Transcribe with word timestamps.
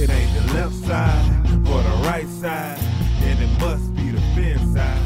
It 0.00 0.08
ain't 0.10 0.32
the 0.32 0.54
left 0.54 0.74
side 0.74 1.44
or 1.66 1.82
the 1.82 2.02
right 2.06 2.28
side, 2.28 2.78
and 3.22 3.42
it 3.42 3.50
must 3.60 3.92
be 3.96 4.12
the 4.12 4.20
fin 4.36 4.56
side. 4.72 5.02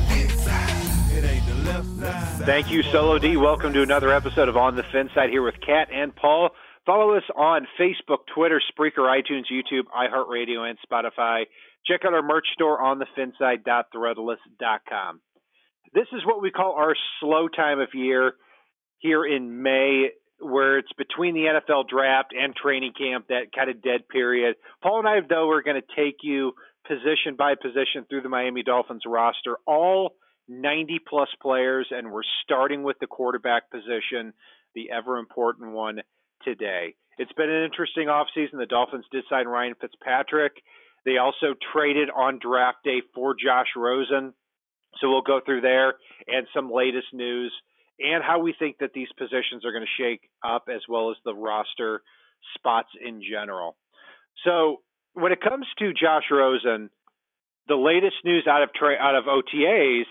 Thank 2.45 2.71
you, 2.71 2.83
Solo 2.83 3.19
D. 3.19 3.39
Welcome 3.39 3.73
to 3.73 3.81
another 3.81 4.13
episode 4.13 4.51
of 4.51 4.59
On 4.59 4.77
the 4.77 4.83
Fin 4.93 5.09
Side 5.15 5.31
here 5.31 5.41
with 5.43 5.59
Kat 5.65 5.89
and 5.91 6.15
Paul. 6.15 6.51
Follow 6.85 7.15
us 7.15 7.23
on 7.35 7.67
Facebook, 7.81 8.27
Twitter, 8.35 8.61
Spreaker, 8.71 9.09
iTunes, 9.09 9.47
YouTube, 9.51 9.85
iHeartRadio, 9.97 10.69
and 10.69 10.79
Spotify. 10.87 11.47
Check 11.87 12.05
out 12.05 12.13
our 12.13 12.21
merch 12.21 12.49
store 12.53 12.79
on 12.83 12.99
thefinside.threadless.com. 12.99 15.21
This 15.95 16.09
is 16.13 16.27
what 16.27 16.43
we 16.43 16.51
call 16.51 16.75
our 16.75 16.95
slow 17.21 17.49
time 17.49 17.81
of 17.81 17.95
year 17.95 18.35
here 18.99 19.25
in 19.25 19.63
May 19.63 20.11
where 20.43 20.79
it's 20.79 20.93
between 20.99 21.35
the 21.35 21.47
NFL 21.47 21.89
draft 21.89 22.33
and 22.39 22.55
training 22.55 22.93
camp, 22.99 23.29
that 23.29 23.53
kind 23.55 23.71
of 23.71 23.83
dead 23.83 24.09
period. 24.09 24.57
Paul 24.83 25.01
and 25.01 25.09
I, 25.09 25.21
though, 25.29 25.51
are 25.51 25.63
going 25.63 25.81
to 25.81 25.97
take 25.97 26.17
you 26.23 26.53
position 26.87 27.37
by 27.39 27.55
position 27.55 28.05
through 28.09 28.23
the 28.23 28.29
Miami 28.29 28.63
Dolphins 28.63 29.03
roster, 29.07 29.57
all 29.67 30.17
90 30.49 30.99
plus 31.09 31.29
players, 31.41 31.87
and 31.91 32.11
we're 32.11 32.23
starting 32.45 32.83
with 32.83 32.99
the 33.01 33.07
quarterback 33.07 33.71
position, 33.71 34.33
the 34.75 34.91
ever 34.91 35.19
important 35.19 35.73
one 35.73 36.01
today. 36.45 36.95
It's 37.19 37.33
been 37.33 37.51
an 37.51 37.65
interesting 37.65 38.09
offseason. 38.09 38.59
The 38.59 38.67
Dolphins 38.67 39.05
did 39.13 39.25
sign 39.31 39.47
Ryan 39.47 39.75
Fitzpatrick. 39.81 40.53
They 41.05 41.19
also 41.19 41.55
traded 41.73 42.11
on 42.11 42.39
draft 42.41 42.79
day 42.85 43.03
for 43.15 43.35
Josh 43.35 43.69
Rosen. 43.77 44.33
So 45.01 45.09
we'll 45.09 45.23
go 45.23 45.41
through 45.45 45.63
there 45.63 45.95
and 46.27 46.47
some 46.55 46.71
latest 46.71 47.09
news 47.13 47.53
and 47.99 48.23
how 48.23 48.41
we 48.41 48.55
think 48.59 48.79
that 48.79 48.93
these 48.95 49.09
positions 49.19 49.65
are 49.65 49.73
going 49.73 49.85
to 49.85 50.03
shake 50.03 50.29
up 50.45 50.65
as 50.73 50.81
well 50.89 51.11
as 51.11 51.17
the 51.25 51.35
roster 51.35 52.03
spots 52.57 52.89
in 53.05 53.23
general. 53.23 53.77
So 54.45 54.83
when 55.15 55.33
it 55.33 55.41
comes 55.41 55.67
to 55.79 55.93
Josh 55.93 56.25
Rosen, 56.31 56.91
the 57.69 57.77
latest 57.77 58.17
news 58.25 58.47
out 58.49 58.63
of 58.63 58.71
tra- 58.75 58.97
out 58.97 59.15
of 59.15 59.25
OTAs 59.25 60.05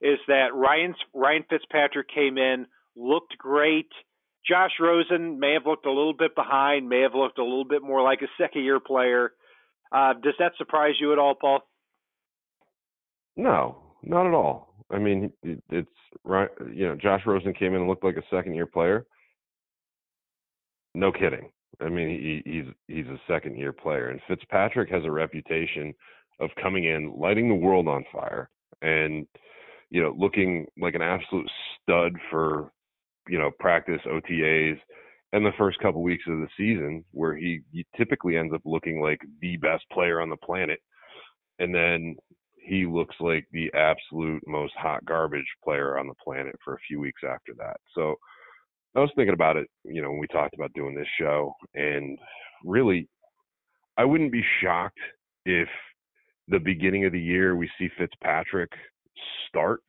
is 0.00 0.18
that 0.28 0.54
Ryan 0.54 0.94
Ryan 1.14 1.44
Fitzpatrick 1.48 2.08
came 2.14 2.38
in, 2.38 2.66
looked 2.96 3.36
great. 3.38 3.88
Josh 4.46 4.72
Rosen 4.80 5.38
may 5.38 5.54
have 5.54 5.66
looked 5.66 5.86
a 5.86 5.92
little 5.92 6.14
bit 6.14 6.34
behind, 6.34 6.88
may 6.88 7.02
have 7.02 7.14
looked 7.14 7.38
a 7.38 7.44
little 7.44 7.64
bit 7.64 7.82
more 7.82 8.02
like 8.02 8.22
a 8.22 8.42
second 8.42 8.62
year 8.62 8.80
player. 8.80 9.32
Uh, 9.92 10.14
does 10.14 10.34
that 10.38 10.52
surprise 10.58 10.94
you 11.00 11.12
at 11.12 11.18
all, 11.18 11.34
Paul? 11.34 11.60
No, 13.36 13.78
not 14.02 14.26
at 14.26 14.34
all. 14.34 14.67
I 14.90 14.98
mean, 14.98 15.32
it's 15.42 15.88
right. 16.24 16.48
You 16.72 16.88
know, 16.88 16.96
Josh 16.96 17.22
Rosen 17.26 17.52
came 17.54 17.74
in 17.74 17.80
and 17.80 17.88
looked 17.88 18.04
like 18.04 18.16
a 18.16 18.34
second 18.34 18.54
year 18.54 18.66
player. 18.66 19.06
No 20.94 21.12
kidding. 21.12 21.50
I 21.80 21.88
mean, 21.88 22.08
he, 22.08 22.42
he's 22.50 22.64
he's 22.88 23.06
a 23.06 23.20
second 23.28 23.58
year 23.58 23.72
player, 23.72 24.08
and 24.08 24.20
Fitzpatrick 24.26 24.90
has 24.90 25.04
a 25.04 25.10
reputation 25.10 25.94
of 26.40 26.50
coming 26.60 26.84
in, 26.84 27.14
lighting 27.18 27.48
the 27.48 27.54
world 27.54 27.88
on 27.88 28.04
fire, 28.12 28.50
and 28.82 29.26
you 29.90 30.02
know, 30.02 30.14
looking 30.18 30.66
like 30.80 30.94
an 30.94 31.02
absolute 31.02 31.50
stud 31.82 32.14
for 32.30 32.72
you 33.28 33.38
know 33.38 33.50
practice 33.60 34.00
OTAs 34.06 34.78
and 35.32 35.44
the 35.44 35.52
first 35.58 35.78
couple 35.80 36.02
weeks 36.02 36.24
of 36.26 36.38
the 36.38 36.48
season, 36.56 37.04
where 37.12 37.36
he, 37.36 37.60
he 37.70 37.84
typically 37.96 38.36
ends 38.36 38.54
up 38.54 38.62
looking 38.64 39.00
like 39.00 39.20
the 39.42 39.56
best 39.58 39.84
player 39.92 40.20
on 40.20 40.30
the 40.30 40.36
planet, 40.36 40.80
and 41.58 41.74
then 41.74 42.16
he 42.68 42.84
looks 42.86 43.16
like 43.20 43.46
the 43.50 43.72
absolute 43.74 44.46
most 44.46 44.74
hot 44.76 45.04
garbage 45.04 45.46
player 45.64 45.98
on 45.98 46.06
the 46.06 46.14
planet 46.22 46.54
for 46.62 46.74
a 46.74 46.80
few 46.86 47.00
weeks 47.00 47.22
after 47.24 47.54
that. 47.56 47.78
So 47.94 48.16
I 48.94 49.00
was 49.00 49.10
thinking 49.16 49.34
about 49.34 49.56
it, 49.56 49.68
you 49.84 50.02
know, 50.02 50.10
when 50.10 50.18
we 50.18 50.26
talked 50.26 50.54
about 50.54 50.72
doing 50.74 50.94
this 50.94 51.08
show, 51.18 51.54
and 51.74 52.18
really, 52.64 53.08
I 53.96 54.04
wouldn't 54.04 54.32
be 54.32 54.44
shocked 54.62 54.98
if 55.46 55.68
the 56.48 56.58
beginning 56.58 57.04
of 57.04 57.12
the 57.12 57.20
year 57.20 57.56
we 57.56 57.70
see 57.78 57.88
Fitzpatrick 57.98 58.70
start, 59.48 59.80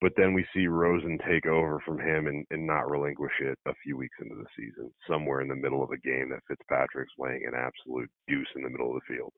but 0.00 0.12
then 0.16 0.32
we 0.32 0.46
see 0.54 0.66
Rosen 0.66 1.18
take 1.28 1.46
over 1.46 1.80
from 1.84 1.98
him 1.98 2.26
and, 2.26 2.46
and 2.50 2.66
not 2.66 2.90
relinquish 2.90 3.32
it 3.40 3.58
a 3.66 3.72
few 3.82 3.96
weeks 3.96 4.16
into 4.20 4.36
the 4.36 4.46
season, 4.56 4.90
somewhere 5.08 5.40
in 5.40 5.48
the 5.48 5.56
middle 5.56 5.82
of 5.82 5.90
a 5.90 5.98
game 5.98 6.30
that 6.30 6.40
Fitzpatrick's 6.48 7.12
laying 7.18 7.44
an 7.46 7.54
absolute 7.54 8.10
deuce 8.28 8.48
in 8.56 8.62
the 8.62 8.70
middle 8.70 8.94
of 8.94 9.00
the 9.06 9.14
field. 9.14 9.32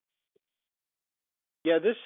Yeah, 1.65 1.79
this 1.79 1.97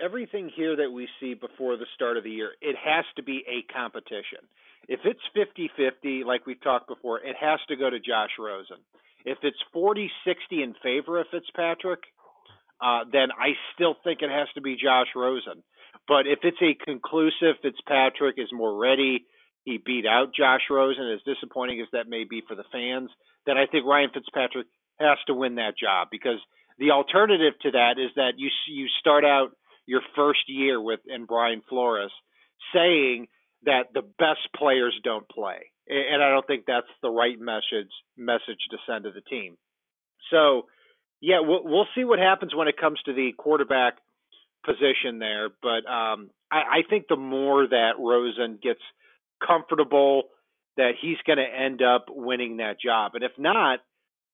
everything 0.00 0.50
here 0.54 0.76
that 0.76 0.90
we 0.92 1.08
see 1.20 1.34
before 1.34 1.76
the 1.76 1.86
start 1.94 2.16
of 2.16 2.24
the 2.24 2.30
year, 2.30 2.52
it 2.60 2.76
has 2.76 3.04
to 3.16 3.22
be 3.22 3.44
a 3.48 3.72
competition. 3.72 4.40
If 4.88 5.00
it's 5.04 5.20
50-50 5.36 6.24
like 6.24 6.46
we've 6.46 6.62
talked 6.62 6.88
before, 6.88 7.20
it 7.20 7.36
has 7.40 7.60
to 7.68 7.76
go 7.76 7.88
to 7.88 7.98
Josh 7.98 8.30
Rosen. 8.38 8.78
If 9.24 9.38
it's 9.42 9.58
40-60 9.74 10.08
in 10.50 10.74
favor 10.82 11.20
of 11.20 11.26
Fitzpatrick, 11.30 12.00
uh, 12.80 13.04
then 13.12 13.30
I 13.30 13.54
still 13.74 13.94
think 14.02 14.22
it 14.22 14.30
has 14.30 14.48
to 14.54 14.60
be 14.60 14.74
Josh 14.74 15.08
Rosen. 15.14 15.62
But 16.08 16.26
if 16.26 16.40
it's 16.42 16.60
a 16.60 16.74
conclusive 16.84 17.62
Fitzpatrick 17.62 18.34
is 18.38 18.48
more 18.52 18.76
ready, 18.76 19.24
he 19.64 19.78
beat 19.78 20.04
out 20.06 20.34
Josh 20.34 20.62
Rosen, 20.68 21.08
as 21.14 21.22
disappointing 21.22 21.80
as 21.80 21.86
that 21.92 22.08
may 22.08 22.24
be 22.24 22.42
for 22.46 22.56
the 22.56 22.64
fans, 22.72 23.10
then 23.46 23.56
I 23.56 23.66
think 23.66 23.86
Ryan 23.86 24.10
Fitzpatrick 24.12 24.66
has 24.98 25.18
to 25.28 25.34
win 25.34 25.56
that 25.56 25.78
job 25.78 26.08
because 26.10 26.38
the 26.78 26.90
alternative 26.90 27.54
to 27.62 27.70
that 27.72 27.94
is 27.98 28.10
that 28.16 28.32
you 28.38 28.50
you 28.68 28.88
start 28.98 29.24
out 29.24 29.52
your 29.86 30.02
first 30.16 30.40
year 30.48 30.80
with 30.80 31.00
and 31.06 31.26
Brian 31.26 31.62
Flores 31.68 32.12
saying 32.74 33.28
that 33.64 33.92
the 33.94 34.02
best 34.02 34.48
players 34.56 34.98
don't 35.04 35.28
play. 35.28 35.70
And 35.88 36.22
I 36.22 36.30
don't 36.30 36.46
think 36.46 36.64
that's 36.66 36.86
the 37.02 37.10
right 37.10 37.38
message 37.38 37.90
message 38.16 38.60
to 38.70 38.78
send 38.86 39.04
to 39.04 39.10
the 39.10 39.20
team. 39.20 39.56
So, 40.30 40.66
yeah, 41.20 41.40
we'll 41.40 41.64
we'll 41.64 41.88
see 41.94 42.04
what 42.04 42.18
happens 42.18 42.54
when 42.54 42.68
it 42.68 42.76
comes 42.76 43.00
to 43.04 43.12
the 43.12 43.32
quarterback 43.36 43.94
position 44.64 45.18
there. 45.18 45.50
But 45.60 45.88
um, 45.90 46.30
I, 46.50 46.56
I 46.56 46.82
think 46.88 47.06
the 47.08 47.16
more 47.16 47.66
that 47.66 47.92
Rosen 47.98 48.58
gets 48.62 48.80
comfortable, 49.44 50.24
that 50.76 50.92
he's 51.00 51.18
going 51.26 51.38
to 51.38 51.44
end 51.44 51.82
up 51.82 52.06
winning 52.08 52.58
that 52.58 52.80
job. 52.80 53.12
And 53.14 53.24
if 53.24 53.32
not, 53.38 53.80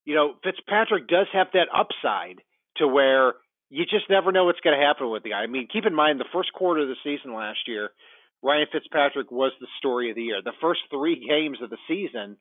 you 0.04 0.14
know, 0.14 0.34
Fitzpatrick 0.44 1.08
does 1.08 1.26
have 1.32 1.48
that 1.54 1.69
upside 1.75 2.41
to 2.76 2.87
where 2.87 3.34
you 3.71 3.84
just 3.84 4.09
never 4.09 4.33
know 4.33 4.47
what's 4.47 4.61
going 4.61 4.79
to 4.79 4.84
happen 4.84 5.11
with 5.11 5.23
the 5.23 5.31
guy. 5.31 5.43
I 5.43 5.47
mean, 5.47 5.69
keep 5.71 5.84
in 5.84 5.95
mind 5.95 6.19
the 6.19 6.33
first 6.33 6.53
quarter 6.53 6.83
of 6.83 6.89
the 6.89 6.97
season 7.05 7.34
last 7.34 7.61
year, 7.67 7.91
Ryan 8.43 8.67
Fitzpatrick 8.73 9.31
was 9.31 9.53
the 9.61 9.67
story 9.79 10.11
of 10.11 10.17
the 10.17 10.23
year. 10.23 10.41
The 10.43 10.53
first 10.61 10.81
three 10.91 11.27
games 11.29 11.59
of 11.62 11.71
the 11.71 11.79
season, 11.87 12.37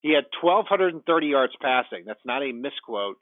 he 0.00 0.14
had 0.14 0.24
1,230 0.40 1.26
yards 1.26 1.52
passing. 1.60 2.04
That's 2.06 2.24
not 2.24 2.42
a 2.42 2.52
misquote. 2.52 3.18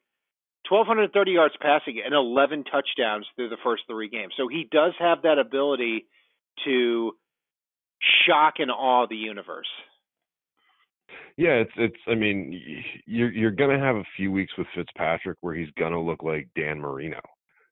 1,230 0.68 1.30
yards 1.32 1.54
passing 1.60 2.02
and 2.04 2.14
11 2.14 2.64
touchdowns 2.64 3.26
through 3.34 3.48
the 3.48 3.56
first 3.64 3.82
three 3.88 4.08
games. 4.08 4.34
So 4.36 4.46
he 4.46 4.68
does 4.70 4.92
have 4.98 5.22
that 5.22 5.38
ability 5.38 6.06
to 6.64 7.12
shock 8.26 8.54
and 8.58 8.70
awe 8.70 9.06
the 9.08 9.16
universe. 9.16 9.68
Yeah, 11.36 11.54
it's 11.54 11.72
it's. 11.76 11.96
I 12.06 12.14
mean, 12.14 12.60
you're 13.06 13.32
you're 13.32 13.50
gonna 13.50 13.78
have 13.78 13.96
a 13.96 14.04
few 14.16 14.30
weeks 14.30 14.52
with 14.58 14.66
Fitzpatrick 14.74 15.38
where 15.40 15.54
he's 15.54 15.70
gonna 15.78 16.00
look 16.00 16.22
like 16.22 16.48
Dan 16.54 16.78
Marino 16.78 17.20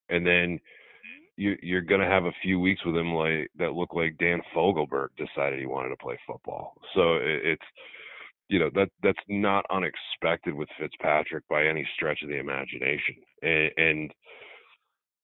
and 0.09 0.27
then 0.27 0.59
mm-hmm. 0.59 1.33
you, 1.37 1.57
you're 1.63 1.83
going 1.83 2.01
to 2.01 2.07
have 2.07 2.25
a 2.25 2.33
few 2.43 2.59
weeks 2.61 2.85
with 2.85 2.97
him 2.97 3.15
like 3.15 3.51
that 3.59 3.73
look 3.73 3.95
like 3.95 4.19
Dan 4.19 4.41
Fogelberg 4.55 5.09
decided 5.17 5.59
he 5.59 5.67
wanted 5.67 5.91
to 5.91 5.97
play 5.97 6.19
football. 6.27 6.75
So 6.95 7.15
it, 7.15 7.41
it's 7.45 7.65
you 8.49 8.59
know 8.59 8.71
that 8.75 8.89
that's 9.03 9.19
not 9.29 9.65
unexpected 9.71 10.55
with 10.55 10.69
Fitzpatrick 10.79 11.45
by 11.49 11.67
any 11.67 11.87
stretch 11.95 12.23
of 12.23 12.29
the 12.29 12.39
imagination. 12.39 13.17
And, 13.43 13.71
and 13.77 14.15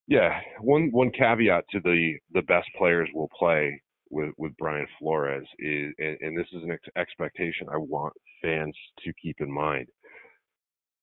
yeah, 0.06 0.40
one 0.60 0.90
one 0.92 1.10
caveat 1.10 1.64
to 1.70 1.80
the 1.80 2.14
the 2.32 2.42
best 2.42 2.68
players 2.76 3.08
will 3.14 3.30
play 3.38 3.80
with 4.10 4.32
with 4.36 4.56
Brian 4.58 4.86
Flores 4.98 5.46
is, 5.58 5.92
and, 5.98 6.16
and 6.20 6.38
this 6.38 6.46
is 6.52 6.62
an 6.62 6.70
ex- 6.70 6.88
expectation 6.96 7.66
I 7.72 7.78
want 7.78 8.12
fans 8.42 8.76
to 9.04 9.12
keep 9.20 9.40
in 9.40 9.50
mind. 9.50 9.88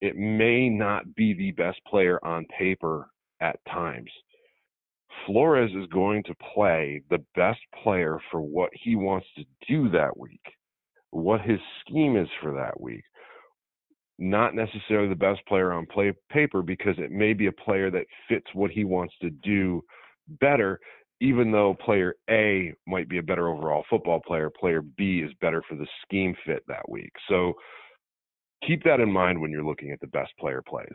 It 0.01 0.15
may 0.15 0.69
not 0.69 1.15
be 1.15 1.33
the 1.33 1.51
best 1.51 1.79
player 1.87 2.23
on 2.23 2.45
paper 2.57 3.07
at 3.41 3.59
times. 3.71 4.11
Flores 5.25 5.71
is 5.75 5.87
going 5.87 6.23
to 6.23 6.35
play 6.53 7.01
the 7.09 7.23
best 7.35 7.59
player 7.83 8.17
for 8.31 8.41
what 8.41 8.71
he 8.73 8.95
wants 8.95 9.27
to 9.35 9.43
do 9.67 9.89
that 9.89 10.17
week, 10.17 10.41
what 11.11 11.41
his 11.41 11.59
scheme 11.81 12.15
is 12.17 12.29
for 12.41 12.53
that 12.53 12.79
week, 12.79 13.03
not 14.17 14.55
necessarily 14.55 15.09
the 15.09 15.15
best 15.15 15.45
player 15.47 15.73
on 15.73 15.85
play 15.85 16.13
paper 16.31 16.61
because 16.61 16.95
it 16.97 17.11
may 17.11 17.33
be 17.33 17.47
a 17.47 17.51
player 17.51 17.91
that 17.91 18.05
fits 18.29 18.47
what 18.53 18.71
he 18.71 18.83
wants 18.83 19.13
to 19.21 19.29
do 19.29 19.83
better 20.39 20.79
even 21.21 21.51
though 21.51 21.75
player 21.85 22.15
A 22.29 22.73
might 22.87 23.07
be 23.07 23.19
a 23.19 23.23
better 23.23 23.47
overall 23.47 23.85
football 23.89 24.19
player, 24.25 24.49
player 24.49 24.81
B 24.81 25.19
is 25.19 25.31
better 25.39 25.61
for 25.69 25.75
the 25.75 25.87
scheme 26.03 26.35
fit 26.45 26.63
that 26.67 26.89
week. 26.89 27.11
So 27.29 27.53
keep 28.67 28.83
that 28.83 28.99
in 28.99 29.11
mind 29.11 29.39
when 29.39 29.51
you're 29.51 29.63
looking 29.63 29.91
at 29.91 29.99
the 30.01 30.07
best 30.07 30.31
player 30.39 30.63
plays. 30.67 30.87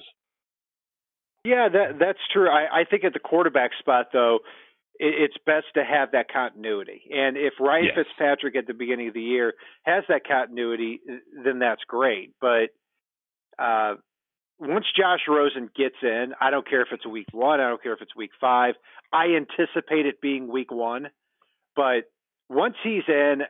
Yeah, 1.47 1.69
that 1.69 1.99
that's 2.01 2.19
true. 2.33 2.49
I, 2.51 2.81
I 2.81 2.85
think 2.85 3.05
at 3.05 3.13
the 3.13 3.21
quarterback 3.21 3.71
spot 3.79 4.07
though, 4.13 4.41
it, 4.99 5.31
it's 5.31 5.37
best 5.47 5.67
to 5.75 5.85
have 5.85 6.11
that 6.11 6.27
continuity. 6.29 7.03
And 7.11 7.37
if 7.37 7.55
Ryan 7.61 7.85
yes. 7.85 7.95
Fitzpatrick 7.95 8.57
at 8.57 8.67
the 8.67 8.75
beginning 8.75 9.07
of 9.07 9.15
the 9.15 9.23
year 9.23 9.55
has 9.85 10.03
that 10.09 10.27
continuity, 10.27 11.01
then 11.45 11.61
that's 11.61 11.83
great. 11.87 12.33
But 12.41 12.71
uh, 13.61 13.95
once 14.59 14.87
Josh 14.99 15.21
Rosen 15.29 15.71
gets 15.77 15.95
in, 16.03 16.33
I 16.41 16.51
don't 16.51 16.69
care 16.69 16.83
if 16.83 16.89
it's 16.91 17.07
week 17.07 17.29
one, 17.31 17.61
I 17.61 17.69
don't 17.69 17.83
care 17.83 17.95
if 17.95 18.03
it's 18.03 18.17
week 18.17 18.33
five. 18.41 18.75
I 19.13 19.37
anticipate 19.37 20.07
it 20.07 20.21
being 20.21 20.51
week 20.51 20.73
one, 20.73 21.07
but 21.77 22.11
once 22.49 22.75
he's 22.83 23.05
in, 23.07 23.43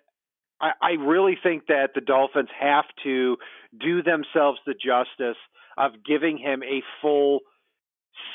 I, 0.61 0.73
I 0.83 0.91
really 0.93 1.39
think 1.43 1.69
that 1.69 1.91
the 1.95 2.03
Dolphins 2.03 2.51
have 2.61 2.85
to 3.05 3.39
do 3.81 4.03
themselves 4.03 4.59
the 4.67 4.75
justice 4.75 5.41
of 5.79 5.93
giving 6.07 6.37
him 6.37 6.63
a 6.63 6.83
full 7.01 7.41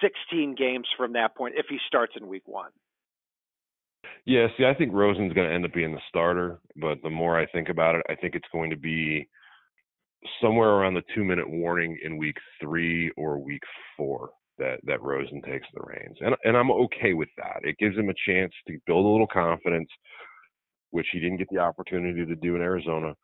16 0.01 0.55
games 0.55 0.87
from 0.97 1.13
that 1.13 1.35
point 1.35 1.55
if 1.57 1.65
he 1.69 1.77
starts 1.87 2.13
in 2.19 2.27
week 2.27 2.47
one. 2.47 2.71
Yeah, 4.25 4.47
see, 4.57 4.65
I 4.65 4.73
think 4.73 4.93
Rosen's 4.93 5.33
going 5.33 5.47
to 5.47 5.53
end 5.53 5.65
up 5.65 5.73
being 5.73 5.93
the 5.93 6.01
starter, 6.09 6.59
but 6.75 6.99
the 7.01 7.09
more 7.09 7.39
I 7.39 7.47
think 7.47 7.69
about 7.69 7.95
it, 7.95 8.05
I 8.09 8.15
think 8.15 8.35
it's 8.35 8.47
going 8.51 8.69
to 8.69 8.77
be 8.77 9.27
somewhere 10.41 10.69
around 10.69 10.93
the 10.93 11.03
two 11.15 11.23
minute 11.23 11.49
warning 11.49 11.97
in 12.03 12.17
week 12.17 12.37
three 12.61 13.11
or 13.17 13.39
week 13.39 13.63
four 13.97 14.29
that 14.59 14.79
that 14.83 15.01
Rosen 15.01 15.41
takes 15.41 15.67
the 15.73 15.81
reins, 15.83 16.17
and 16.19 16.35
and 16.43 16.55
I'm 16.55 16.71
okay 16.71 17.13
with 17.13 17.29
that. 17.37 17.61
It 17.63 17.77
gives 17.79 17.97
him 17.97 18.09
a 18.09 18.31
chance 18.31 18.53
to 18.67 18.77
build 18.85 19.05
a 19.05 19.09
little 19.09 19.27
confidence, 19.27 19.89
which 20.91 21.07
he 21.11 21.19
didn't 21.19 21.37
get 21.37 21.47
the 21.49 21.57
opportunity 21.57 22.23
to 22.23 22.35
do 22.35 22.55
in 22.55 22.61
Arizona, 22.61 23.15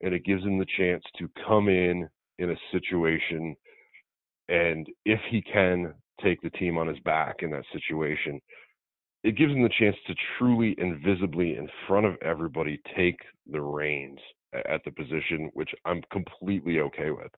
and 0.00 0.14
it 0.14 0.24
gives 0.24 0.42
him 0.42 0.58
the 0.58 0.66
chance 0.78 1.02
to 1.18 1.28
come 1.46 1.68
in 1.68 2.08
in 2.38 2.50
a 2.50 2.56
situation, 2.72 3.54
and 4.48 4.86
if 5.04 5.20
he 5.30 5.42
can 5.42 5.92
take 6.22 6.40
the 6.42 6.50
team 6.50 6.78
on 6.78 6.86
his 6.86 6.98
back 7.00 7.36
in 7.40 7.50
that 7.50 7.64
situation, 7.72 8.40
it 9.22 9.36
gives 9.36 9.52
him 9.52 9.62
the 9.62 9.70
chance 9.78 9.96
to 10.06 10.14
truly 10.38 10.74
and 10.78 11.02
visibly 11.02 11.56
in 11.56 11.68
front 11.88 12.06
of 12.06 12.14
everybody 12.22 12.80
take 12.96 13.18
the 13.50 13.60
reins 13.60 14.20
at 14.52 14.82
the 14.84 14.90
position, 14.90 15.50
which 15.54 15.70
I'm 15.84 16.02
completely 16.12 16.80
okay 16.80 17.10
with. 17.10 17.30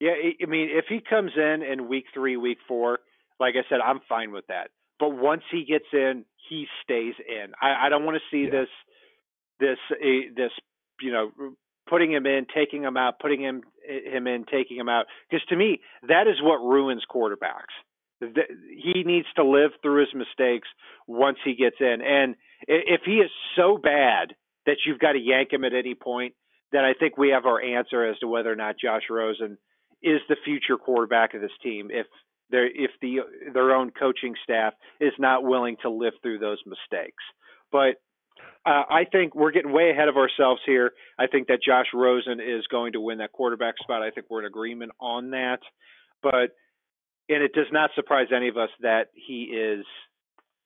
Yeah, 0.00 0.12
I 0.40 0.46
mean, 0.46 0.68
if 0.70 0.84
he 0.88 1.00
comes 1.00 1.32
in 1.36 1.62
in 1.62 1.88
week 1.88 2.04
three, 2.14 2.36
week 2.36 2.58
four, 2.68 3.00
like 3.40 3.54
I 3.56 3.68
said, 3.68 3.80
I'm 3.84 4.00
fine 4.08 4.30
with 4.30 4.46
that. 4.46 4.70
But 5.00 5.10
once 5.10 5.42
he 5.50 5.64
gets 5.64 5.86
in, 5.92 6.24
he 6.48 6.66
stays 6.82 7.14
in. 7.28 7.52
I, 7.60 7.86
I 7.86 7.88
don't 7.88 8.04
want 8.04 8.16
to 8.16 8.22
see 8.30 8.44
yeah. 8.44 8.60
this, 8.60 8.68
this, 9.58 9.78
uh, 9.90 10.32
this, 10.36 10.50
you 11.00 11.12
know, 11.12 11.32
putting 11.88 12.12
him 12.12 12.26
in, 12.26 12.46
taking 12.54 12.82
him 12.82 12.96
out, 12.96 13.18
putting 13.20 13.40
him 13.40 13.62
him 13.84 14.26
in, 14.26 14.44
taking 14.44 14.76
him 14.76 14.88
out. 14.88 15.06
Because 15.28 15.44
to 15.48 15.56
me, 15.56 15.80
that 16.08 16.26
is 16.26 16.36
what 16.42 16.58
ruins 16.58 17.04
quarterbacks. 17.10 17.74
He 18.20 19.04
needs 19.04 19.28
to 19.36 19.44
live 19.44 19.70
through 19.80 20.00
his 20.00 20.14
mistakes 20.14 20.68
once 21.06 21.38
he 21.44 21.54
gets 21.54 21.76
in. 21.80 22.00
And 22.02 22.34
if 22.66 23.02
he 23.04 23.18
is 23.18 23.30
so 23.56 23.78
bad 23.78 24.34
that 24.66 24.78
you've 24.84 24.98
got 24.98 25.12
to 25.12 25.18
yank 25.18 25.52
him 25.52 25.64
at 25.64 25.72
any 25.72 25.94
point, 25.94 26.34
then 26.72 26.84
I 26.84 26.92
think 26.98 27.16
we 27.16 27.30
have 27.30 27.46
our 27.46 27.62
answer 27.62 28.04
as 28.04 28.18
to 28.18 28.28
whether 28.28 28.52
or 28.52 28.56
not 28.56 28.74
Josh 28.78 29.04
Rosen 29.08 29.56
is 30.02 30.20
the 30.28 30.36
future 30.44 30.76
quarterback 30.76 31.34
of 31.34 31.40
this 31.40 31.50
team. 31.62 31.88
If 31.90 32.06
they 32.50 32.66
if 32.74 32.90
the 33.00 33.18
their 33.52 33.72
own 33.72 33.90
coaching 33.90 34.34
staff 34.42 34.74
is 35.00 35.12
not 35.18 35.44
willing 35.44 35.76
to 35.82 35.90
live 35.90 36.14
through 36.22 36.38
those 36.38 36.58
mistakes, 36.66 37.22
but 37.70 37.96
uh, 38.66 38.82
I 38.90 39.04
think 39.10 39.34
we're 39.34 39.52
getting 39.52 39.72
way 39.72 39.90
ahead 39.90 40.08
of 40.08 40.16
ourselves 40.16 40.60
here. 40.66 40.92
I 41.18 41.26
think 41.26 41.48
that 41.48 41.58
Josh 41.64 41.86
Rosen 41.94 42.40
is 42.40 42.66
going 42.70 42.92
to 42.92 43.00
win 43.00 43.18
that 43.18 43.32
quarterback 43.32 43.74
spot. 43.82 44.02
I 44.02 44.10
think 44.10 44.26
we're 44.28 44.40
in 44.40 44.46
agreement 44.46 44.92
on 45.00 45.30
that. 45.30 45.60
But 46.22 46.54
and 47.28 47.42
it 47.42 47.52
does 47.52 47.66
not 47.70 47.90
surprise 47.94 48.28
any 48.34 48.48
of 48.48 48.56
us 48.56 48.70
that 48.80 49.08
he 49.14 49.44
is 49.44 49.84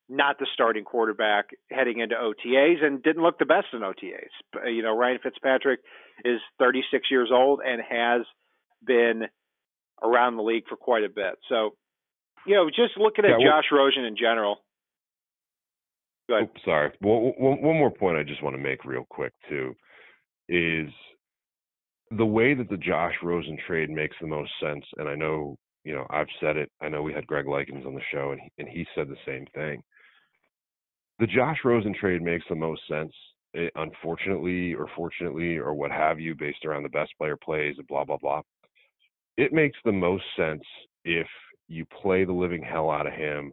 not 0.09 0.39
the 0.39 0.47
starting 0.53 0.85
quarterback 0.85 1.47
heading 1.71 2.01
into 2.01 2.15
OTAs 2.15 2.85
and 2.85 3.03
didn't 3.03 3.23
look 3.23 3.39
the 3.39 3.47
best 3.47 3.67
in 3.73 3.81
OTAs. 3.81 4.67
You 4.67 4.83
know, 4.83 4.97
Ryan 4.97 5.19
Fitzpatrick 5.23 5.81
is 6.25 6.41
36 6.59 7.11
years 7.11 7.31
old 7.33 7.61
and 7.65 7.81
has 7.81 8.23
been 8.85 9.23
around 10.03 10.37
the 10.37 10.43
league 10.43 10.65
for 10.69 10.77
quite 10.77 11.05
a 11.05 11.09
bit. 11.09 11.39
So, 11.49 11.75
you 12.47 12.55
know, 12.57 12.69
just 12.69 12.97
looking 12.99 13.25
at 13.25 13.31
yeah, 13.31 13.37
well, 13.39 13.61
Josh 13.61 13.71
Rosen 13.73 14.05
in 14.05 14.17
general. 14.17 14.59
Go 16.29 16.37
ahead. 16.37 16.51
Oh, 16.55 16.61
sorry. 16.65 16.93
Well, 17.01 17.33
one, 17.39 17.63
one 17.63 17.77
more 17.77 17.91
point 17.91 18.19
I 18.19 18.23
just 18.23 18.43
want 18.43 18.57
to 18.57 18.63
make 18.63 18.85
real 18.85 19.07
quick 19.11 19.33
too 19.49 19.75
is 20.49 20.89
the 22.11 22.27
way 22.27 22.55
that 22.55 22.69
the 22.69 22.77
Josh 22.77 23.15
Rosen 23.23 23.59
trade 23.67 23.91
makes 23.91 24.17
the 24.21 24.27
most 24.27 24.51
sense, 24.61 24.85
and 24.99 25.09
I 25.09 25.15
know 25.15 25.57
you 25.85 25.95
know 25.95 26.07
I've 26.11 26.29
said 26.41 26.57
it. 26.57 26.71
I 26.81 26.89
know 26.89 27.03
we 27.03 27.13
had 27.13 27.27
Greg 27.27 27.47
Likens 27.47 27.87
on 27.87 27.95
the 27.95 28.03
show, 28.13 28.33
and 28.33 28.41
he, 28.41 28.51
and 28.59 28.69
he 28.69 28.87
said 28.95 29.09
the 29.09 29.17
same 29.27 29.47
thing 29.55 29.83
the 31.19 31.27
Josh 31.27 31.59
Rosen 31.65 31.95
trade 31.95 32.23
makes 32.23 32.45
the 32.49 32.57
most 32.57 32.83
sense. 32.89 33.13
Eh, 33.55 33.69
unfortunately, 33.77 34.75
or 34.75 34.89
fortunately, 34.97 35.57
or 35.57 35.75
what 35.75 35.91
have 35.91 36.19
you, 36.19 36.35
based 36.35 36.65
around 36.65 36.83
the 36.83 36.89
best 36.89 37.13
player 37.19 37.37
plays 37.37 37.77
and 37.79 37.87
blah 37.87 38.05
blah 38.05 38.17
blah. 38.17 38.43
It 39.37 39.53
makes 39.53 39.79
the 39.85 39.93
most 39.93 40.25
sense 40.37 40.63
if 41.05 41.27
you 41.69 41.85
play 42.03 42.25
the 42.25 42.33
living 42.33 42.63
hell 42.63 42.91
out 42.91 43.07
of 43.07 43.13
him 43.13 43.53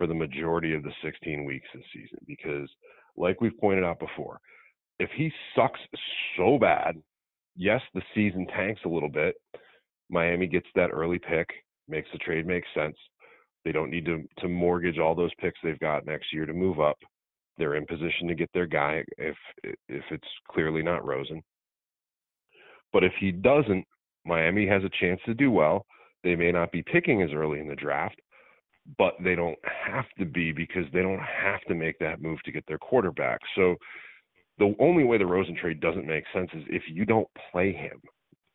for 0.00 0.06
the 0.06 0.14
majority 0.14 0.74
of 0.74 0.82
the 0.82 0.92
16 1.04 1.44
weeks 1.44 1.68
this 1.74 1.84
season, 1.92 2.18
because, 2.26 2.70
like 3.18 3.38
we've 3.42 3.58
pointed 3.60 3.84
out 3.84 3.98
before, 3.98 4.40
if 4.98 5.10
he 5.14 5.30
sucks 5.54 5.78
so 6.38 6.58
bad, 6.58 6.96
yes, 7.54 7.82
the 7.92 8.00
season 8.14 8.46
tanks 8.46 8.80
a 8.86 8.88
little 8.88 9.10
bit. 9.10 9.34
Miami 10.08 10.46
gets 10.46 10.66
that 10.74 10.88
early 10.88 11.18
pick, 11.18 11.46
makes 11.86 12.08
the 12.12 12.18
trade 12.18 12.46
make 12.46 12.64
sense. 12.74 12.96
They 13.62 13.72
don't 13.72 13.90
need 13.90 14.06
to 14.06 14.22
to 14.38 14.48
mortgage 14.48 14.98
all 14.98 15.14
those 15.14 15.34
picks 15.38 15.58
they've 15.62 15.78
got 15.80 16.06
next 16.06 16.32
year 16.32 16.46
to 16.46 16.54
move 16.54 16.80
up. 16.80 16.96
They're 17.58 17.76
in 17.76 17.84
position 17.84 18.26
to 18.28 18.34
get 18.34 18.48
their 18.54 18.66
guy 18.66 19.04
if 19.18 19.36
if 19.62 20.04
it's 20.10 20.28
clearly 20.48 20.82
not 20.82 21.06
Rosen. 21.06 21.42
But 22.90 23.04
if 23.04 23.12
he 23.20 23.32
doesn't, 23.32 23.84
Miami 24.24 24.66
has 24.66 24.82
a 24.82 24.90
chance 24.98 25.20
to 25.26 25.34
do 25.34 25.50
well. 25.50 25.84
They 26.24 26.36
may 26.36 26.52
not 26.52 26.72
be 26.72 26.82
picking 26.82 27.20
as 27.20 27.34
early 27.34 27.60
in 27.60 27.68
the 27.68 27.76
draft, 27.76 28.18
but 28.98 29.14
they 29.22 29.34
don't 29.34 29.58
have 29.64 30.06
to 30.18 30.24
be 30.24 30.52
because 30.52 30.84
they 30.92 31.02
don't 31.02 31.20
have 31.20 31.60
to 31.68 31.74
make 31.74 31.98
that 31.98 32.22
move 32.22 32.42
to 32.44 32.52
get 32.52 32.64
their 32.66 32.78
quarterback. 32.78 33.40
So 33.54 33.76
the 34.58 34.74
only 34.78 35.04
way 35.04 35.18
the 35.18 35.26
Rosen 35.26 35.56
trade 35.56 35.80
doesn't 35.80 36.06
make 36.06 36.24
sense 36.32 36.50
is 36.54 36.64
if 36.68 36.82
you 36.88 37.04
don't 37.04 37.28
play 37.50 37.72
him. 37.72 38.00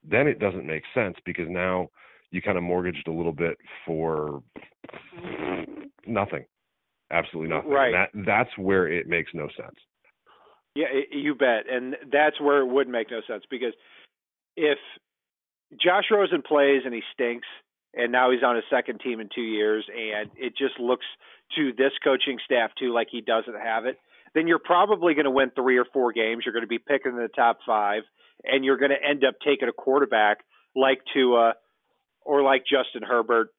Then 0.07 0.27
it 0.27 0.39
doesn't 0.39 0.67
make 0.67 0.83
sense 0.93 1.15
because 1.25 1.47
now 1.49 1.89
you 2.31 2.41
kind 2.41 2.57
of 2.57 2.63
mortgaged 2.63 3.07
a 3.07 3.11
little 3.11 3.31
bit 3.31 3.57
for 3.85 4.43
nothing, 6.05 6.45
absolutely 7.11 7.55
nothing. 7.55 7.71
Right. 7.71 7.91
that 7.91 8.09
that's 8.25 8.55
where 8.57 8.87
it 8.87 9.07
makes 9.07 9.31
no 9.33 9.47
sense. 9.57 9.75
Yeah, 10.75 10.87
you 11.09 11.33
bet, 11.33 11.63
and 11.71 11.95
that's 12.11 12.39
where 12.41 12.59
it 12.59 12.67
would 12.67 12.89
make 12.89 13.09
no 13.09 13.21
sense 13.27 13.43
because 13.49 13.73
if 14.57 14.77
Josh 15.81 16.05
Rosen 16.11 16.41
plays 16.41 16.81
and 16.85 16.93
he 16.93 17.01
stinks, 17.13 17.47
and 17.95 18.11
now 18.11 18.31
he's 18.31 18.43
on 18.43 18.55
his 18.55 18.65
second 18.69 18.99
team 18.99 19.19
in 19.19 19.29
two 19.33 19.41
years, 19.41 19.85
and 19.89 20.29
it 20.35 20.57
just 20.57 20.79
looks 20.79 21.05
to 21.55 21.71
this 21.77 21.91
coaching 22.03 22.37
staff 22.43 22.71
too 22.77 22.93
like 22.93 23.07
he 23.11 23.21
doesn't 23.21 23.59
have 23.59 23.85
it, 23.85 23.97
then 24.33 24.47
you're 24.47 24.59
probably 24.59 25.13
going 25.13 25.25
to 25.25 25.31
win 25.31 25.51
three 25.55 25.77
or 25.77 25.85
four 25.85 26.11
games. 26.11 26.43
You're 26.45 26.53
going 26.53 26.63
to 26.63 26.67
be 26.67 26.79
picking 26.79 27.13
in 27.13 27.17
the 27.17 27.29
top 27.29 27.59
five, 27.65 28.03
and 28.43 28.65
you're 28.65 28.77
going 28.77 28.91
to 28.91 29.07
end 29.07 29.23
up 29.23 29.35
taking 29.45 29.69
a 29.69 29.73
quarterback 29.73 30.39
like 30.75 30.99
Tua 31.13 31.53
or 32.21 32.41
like 32.41 32.63
Justin 32.63 33.07
Herbert 33.07 33.49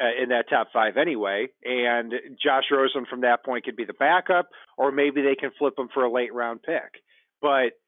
uh, 0.00 0.22
in 0.22 0.30
that 0.30 0.48
top 0.50 0.68
five 0.72 0.96
anyway. 0.96 1.48
And 1.64 2.12
Josh 2.42 2.64
Rosen 2.72 3.06
from 3.08 3.20
that 3.20 3.44
point 3.44 3.64
could 3.64 3.76
be 3.76 3.84
the 3.84 3.92
backup, 3.92 4.48
or 4.76 4.90
maybe 4.90 5.22
they 5.22 5.36
can 5.36 5.50
flip 5.56 5.74
him 5.78 5.88
for 5.94 6.04
a 6.04 6.12
late 6.12 6.34
round 6.34 6.62
pick. 6.62 7.02
But 7.40 7.78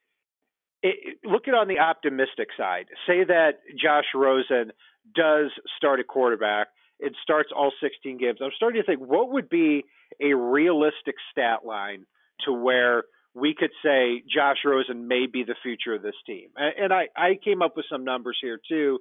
it, 0.82 1.18
look 1.24 1.48
at 1.48 1.54
on 1.54 1.66
the 1.66 1.80
optimistic 1.80 2.48
side. 2.56 2.86
Say 3.06 3.24
that 3.24 3.58
Josh 3.76 4.04
Rosen 4.14 4.70
does 5.14 5.50
start 5.76 6.00
a 6.00 6.04
quarterback. 6.04 6.68
It 6.98 7.12
starts 7.22 7.50
all 7.54 7.72
16 7.82 8.18
games. 8.18 8.38
I'm 8.42 8.50
starting 8.56 8.80
to 8.80 8.86
think 8.86 9.00
what 9.00 9.30
would 9.32 9.48
be 9.48 9.84
a 10.20 10.34
realistic 10.34 11.16
stat 11.30 11.64
line 11.64 12.06
to 12.44 12.52
where 12.52 13.04
we 13.34 13.54
could 13.54 13.70
say 13.84 14.22
Josh 14.32 14.58
Rosen 14.64 15.08
may 15.08 15.26
be 15.30 15.44
the 15.44 15.56
future 15.62 15.94
of 15.94 16.02
this 16.02 16.14
team. 16.26 16.48
And 16.56 16.92
I, 16.92 17.08
I 17.14 17.38
came 17.42 17.60
up 17.60 17.76
with 17.76 17.84
some 17.90 18.04
numbers 18.04 18.38
here 18.40 18.58
too 18.66 18.98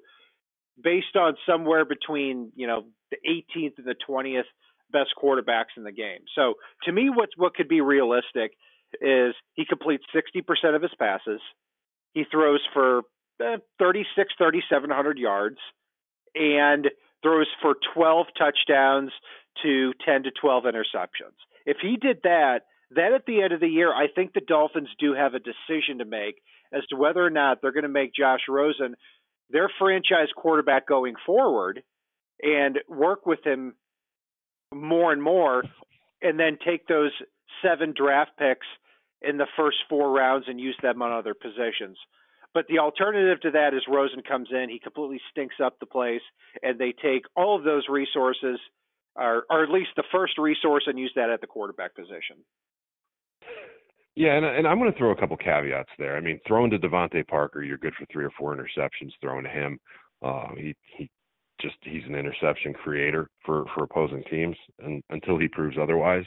based 0.81 1.15
on 1.15 1.35
somewhere 1.47 1.85
between 1.85 2.51
you 2.55 2.67
know 2.67 2.83
the 3.11 3.17
18th 3.27 3.77
and 3.77 3.87
the 3.87 3.95
20th 4.07 4.43
best 4.91 5.11
quarterbacks 5.21 5.77
in 5.77 5.83
the 5.83 5.91
game. 5.91 6.19
So 6.35 6.55
to 6.83 6.91
me, 6.91 7.09
what's 7.09 7.37
what 7.37 7.55
could 7.55 7.69
be 7.69 7.81
realistic 7.81 8.51
is 9.01 9.33
he 9.53 9.65
completes 9.65 10.03
60% 10.15 10.75
of 10.75 10.81
his 10.81 10.91
passes. 10.99 11.41
He 12.13 12.23
throws 12.31 12.61
for 12.73 12.99
uh, 13.43 13.57
36, 13.79 14.33
3,700 14.37 15.17
yards 15.17 15.57
and 16.35 16.89
throws 17.23 17.47
for 17.61 17.75
12 17.93 18.27
touchdowns 18.37 19.11
to 19.63 19.93
10 20.05 20.23
to 20.23 20.31
12 20.31 20.63
interceptions. 20.65 21.37
If 21.65 21.77
he 21.81 21.97
did 21.97 22.19
that, 22.23 22.61
then 22.91 23.13
at 23.13 23.25
the 23.25 23.41
end 23.41 23.53
of 23.53 23.59
the 23.59 23.67
year, 23.67 23.93
I 23.93 24.07
think 24.13 24.33
the 24.33 24.41
Dolphins 24.41 24.89
do 24.99 25.13
have 25.13 25.33
a 25.33 25.39
decision 25.39 25.99
to 25.99 26.05
make 26.05 26.41
as 26.71 26.83
to 26.89 26.95
whether 26.95 27.23
or 27.23 27.29
not 27.29 27.61
they're 27.61 27.71
going 27.71 27.83
to 27.83 27.89
make 27.89 28.13
Josh 28.13 28.41
Rosen 28.49 28.95
their 29.49 29.69
franchise 29.79 30.29
quarterback 30.35 30.87
going 30.87 31.15
forward 31.25 31.83
and 32.41 32.79
work 32.89 33.25
with 33.25 33.39
him 33.45 33.75
more 34.73 35.11
and 35.11 35.21
more, 35.21 35.63
and 36.21 36.39
then 36.39 36.57
take 36.65 36.87
those 36.87 37.11
seven 37.63 37.93
draft 37.95 38.31
picks 38.37 38.67
in 39.21 39.37
the 39.37 39.47
first 39.55 39.77
four 39.89 40.11
rounds 40.11 40.45
and 40.47 40.59
use 40.59 40.77
them 40.81 41.01
on 41.01 41.11
other 41.11 41.33
positions. 41.33 41.97
But 42.55 42.67
the 42.69 42.79
alternative 42.79 43.41
to 43.41 43.51
that 43.51 43.73
is 43.73 43.83
Rosen 43.87 44.21
comes 44.23 44.47
in, 44.49 44.69
he 44.69 44.79
completely 44.79 45.19
stinks 45.29 45.55
up 45.61 45.77
the 45.81 45.85
place, 45.85 46.21
and 46.63 46.79
they 46.79 46.93
take 46.93 47.23
all 47.35 47.57
of 47.57 47.65
those 47.65 47.83
resources, 47.89 48.57
or, 49.17 49.43
or 49.49 49.61
at 49.61 49.69
least 49.69 49.89
the 49.97 50.05
first 50.09 50.37
resource, 50.37 50.85
and 50.87 50.97
use 50.97 51.11
that 51.17 51.29
at 51.29 51.41
the 51.41 51.47
quarterback 51.47 51.93
position. 51.93 52.37
Yeah, 54.15 54.37
and, 54.37 54.45
and 54.45 54.65
I'm 54.65 54.79
going 54.79 54.89
to 54.89 54.97
throw 54.97 55.11
a 55.11 55.19
couple 55.19 55.35
caveats 55.35 55.89
there. 55.99 56.15
I 56.15 56.21
mean, 56.21 56.39
throwing 56.47 56.71
to 56.71 56.79
DeVante 56.79 57.27
Parker, 57.27 57.61
you're 57.61 57.77
good 57.77 57.93
for 57.99 58.05
three 58.09 58.23
or 58.23 58.31
four 58.39 58.55
interceptions. 58.55 59.11
Throwing 59.19 59.43
to 59.43 59.49
him, 59.49 59.77
uh, 60.23 60.47
he 60.55 60.73
he 60.97 61.09
just 61.59 61.75
he's 61.81 62.05
an 62.07 62.15
interception 62.15 62.71
creator 62.73 63.29
for 63.45 63.65
for 63.75 63.83
opposing 63.83 64.23
teams, 64.31 64.55
and 64.79 65.03
until 65.09 65.37
he 65.37 65.49
proves 65.49 65.75
otherwise. 65.77 66.23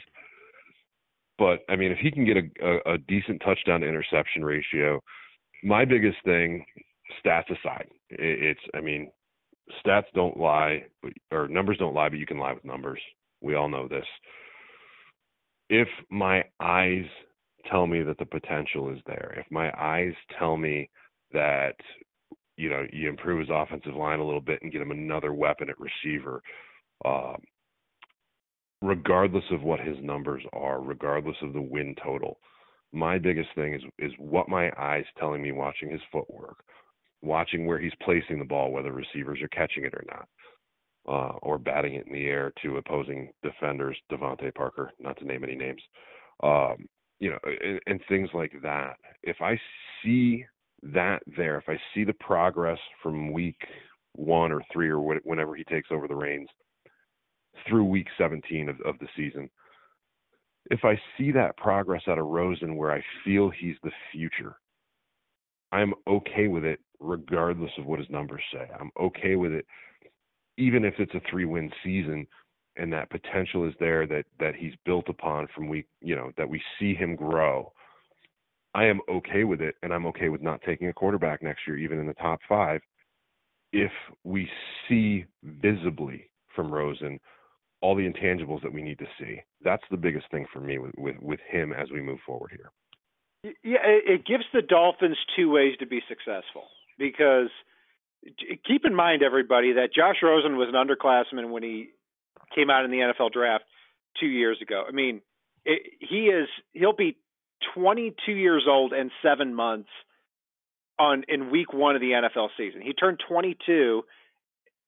But 1.39 1.61
I 1.67 1.75
mean, 1.75 1.91
if 1.91 1.97
he 1.97 2.11
can 2.11 2.25
get 2.25 2.37
a, 2.37 2.43
a, 2.63 2.93
a 2.93 2.97
decent 2.99 3.41
touchdown 3.43 3.81
to 3.81 3.87
interception 3.87 4.45
ratio, 4.45 5.01
my 5.63 5.85
biggest 5.85 6.17
thing, 6.23 6.65
stats 7.23 7.49
aside, 7.49 7.87
it's 8.09 8.59
I 8.73 8.81
mean, 8.81 9.11
stats 9.85 10.05
don't 10.13 10.37
lie, 10.37 10.83
or 11.31 11.47
numbers 11.47 11.77
don't 11.77 11.93
lie, 11.93 12.09
but 12.09 12.19
you 12.19 12.25
can 12.25 12.39
lie 12.39 12.53
with 12.53 12.65
numbers. 12.65 13.01
We 13.41 13.55
all 13.55 13.69
know 13.69 13.87
this. 13.87 14.05
If 15.69 15.87
my 16.09 16.43
eyes 16.59 17.05
tell 17.69 17.87
me 17.87 18.01
that 18.03 18.17
the 18.17 18.25
potential 18.25 18.89
is 18.89 18.99
there, 19.05 19.35
if 19.37 19.51
my 19.51 19.71
eyes 19.79 20.13
tell 20.37 20.57
me 20.57 20.89
that 21.31 21.75
you 22.57 22.69
know 22.69 22.85
you 22.91 23.09
improve 23.09 23.39
his 23.39 23.49
offensive 23.51 23.95
line 23.95 24.19
a 24.19 24.25
little 24.25 24.41
bit 24.41 24.61
and 24.61 24.71
get 24.71 24.81
him 24.81 24.91
another 24.91 25.33
weapon 25.33 25.69
at 25.69 25.75
receiver, 25.79 26.41
um, 27.05 27.37
regardless 28.81 29.43
of 29.51 29.61
what 29.61 29.79
his 29.79 29.97
numbers 30.01 30.43
are, 30.53 30.81
regardless 30.81 31.37
of 31.41 31.53
the 31.53 31.61
win 31.61 31.95
total, 32.03 32.39
my 32.91 33.17
biggest 33.17 33.49
thing 33.55 33.73
is 33.73 33.81
is 33.99 34.11
what 34.17 34.49
my 34.49 34.71
eyes 34.77 35.05
telling 35.17 35.41
me 35.41 35.51
watching 35.51 35.89
his 35.89 36.01
footwork, 36.11 36.63
watching 37.21 37.65
where 37.65 37.79
he's 37.79 37.93
placing 38.03 38.39
the 38.39 38.45
ball, 38.45 38.71
whether 38.71 38.91
receivers 38.91 39.39
are 39.41 39.49
catching 39.49 39.85
it 39.85 39.93
or 39.93 40.03
not. 40.09 40.27
Uh, 41.07 41.33
or 41.41 41.57
batting 41.57 41.95
it 41.95 42.05
in 42.05 42.13
the 42.13 42.27
air 42.27 42.51
to 42.61 42.77
opposing 42.77 43.31
defenders, 43.41 43.97
DeVante 44.11 44.53
Parker, 44.53 44.91
not 44.99 45.17
to 45.17 45.25
name 45.25 45.43
any 45.43 45.55
names. 45.55 45.81
Um, 46.43 46.85
you 47.19 47.31
know, 47.31 47.39
and, 47.43 47.79
and 47.87 47.99
things 48.07 48.29
like 48.33 48.51
that. 48.61 48.95
If 49.23 49.37
I 49.41 49.59
see 50.03 50.45
that 50.83 51.21
there, 51.37 51.57
if 51.57 51.67
I 51.67 51.79
see 51.93 52.03
the 52.03 52.13
progress 52.13 52.77
from 53.01 53.31
week 53.31 53.57
one 54.13 54.51
or 54.51 54.61
three 54.71 54.89
or 54.89 54.99
whenever 54.99 55.55
he 55.55 55.63
takes 55.63 55.89
over 55.91 56.07
the 56.07 56.15
reins 56.15 56.49
through 57.67 57.85
week 57.85 58.07
17 58.17 58.69
of, 58.69 58.79
of 58.81 58.99
the 58.99 59.07
season, 59.15 59.49
if 60.71 60.83
I 60.83 60.99
see 61.17 61.31
that 61.31 61.57
progress 61.57 62.03
out 62.07 62.19
of 62.19 62.27
Rosen 62.27 62.75
where 62.75 62.91
I 62.91 63.03
feel 63.25 63.49
he's 63.49 63.75
the 63.83 63.91
future, 64.11 64.55
I'm 65.71 65.93
okay 66.07 66.47
with 66.47 66.63
it 66.63 66.79
regardless 66.99 67.71
of 67.77 67.85
what 67.85 67.99
his 67.99 68.09
numbers 68.09 68.43
say. 68.53 68.67
I'm 68.79 68.91
okay 68.99 69.35
with 69.35 69.51
it 69.53 69.65
even 70.59 70.83
if 70.83 70.95
it's 70.99 71.13
a 71.15 71.21
three 71.29 71.45
win 71.45 71.71
season 71.83 72.27
and 72.75 72.91
that 72.93 73.09
potential 73.09 73.67
is 73.67 73.73
there 73.79 74.05
that 74.05 74.25
that 74.39 74.55
he's 74.55 74.73
built 74.85 75.07
upon 75.09 75.47
from 75.55 75.67
week 75.67 75.87
you 76.01 76.15
know 76.15 76.31
that 76.37 76.47
we 76.47 76.61
see 76.77 76.93
him 76.93 77.15
grow 77.15 77.71
i 78.75 78.85
am 78.85 78.99
okay 79.09 79.43
with 79.45 79.61
it 79.61 79.75
and 79.81 79.93
i'm 79.93 80.05
okay 80.05 80.29
with 80.29 80.41
not 80.41 80.61
taking 80.65 80.89
a 80.89 80.93
quarterback 80.93 81.41
next 81.41 81.61
year 81.65 81.77
even 81.77 81.99
in 81.99 82.05
the 82.05 82.13
top 82.15 82.39
five 82.47 82.81
if 83.71 83.91
we 84.23 84.49
see 84.87 85.25
visibly 85.43 86.29
from 86.55 86.71
rosen 86.71 87.19
all 87.81 87.95
the 87.95 88.07
intangibles 88.07 88.61
that 88.61 88.73
we 88.73 88.81
need 88.81 88.99
to 88.99 89.07
see 89.19 89.41
that's 89.63 89.83
the 89.91 89.97
biggest 89.97 90.29
thing 90.31 90.45
for 90.51 90.59
me 90.59 90.77
with 90.77 90.91
with, 90.97 91.15
with 91.21 91.39
him 91.49 91.73
as 91.73 91.89
we 91.91 92.01
move 92.01 92.19
forward 92.25 92.51
here 92.51 92.71
yeah 93.63 93.79
it 93.83 94.25
gives 94.25 94.43
the 94.53 94.61
dolphins 94.61 95.17
two 95.35 95.49
ways 95.49 95.75
to 95.79 95.85
be 95.85 96.01
successful 96.07 96.63
because 96.97 97.49
keep 98.67 98.85
in 98.85 98.93
mind 98.93 99.23
everybody 99.23 99.73
that 99.73 99.93
josh 99.93 100.17
rosen 100.21 100.57
was 100.57 100.67
an 100.67 100.75
underclassman 100.75 101.51
when 101.51 101.63
he 101.63 101.89
came 102.53 102.69
out 102.69 102.85
in 102.85 102.91
the 102.91 102.97
NFL 102.97 103.31
draft 103.31 103.65
two 104.19 104.27
years 104.27 104.57
ago. 104.61 104.83
I 104.87 104.91
mean, 104.91 105.21
it, 105.65 105.81
he 105.99 106.27
is 106.27 106.47
he'll 106.73 106.93
be 106.93 107.17
22 107.75 108.31
years 108.31 108.65
old 108.67 108.93
and 108.93 109.11
seven 109.21 109.53
months 109.53 109.89
on 110.97 111.23
in 111.27 111.51
week 111.51 111.73
one 111.73 111.95
of 111.95 112.01
the 112.01 112.11
NFL 112.11 112.49
season. 112.57 112.81
He 112.81 112.93
turned 112.93 113.21
22 113.27 114.03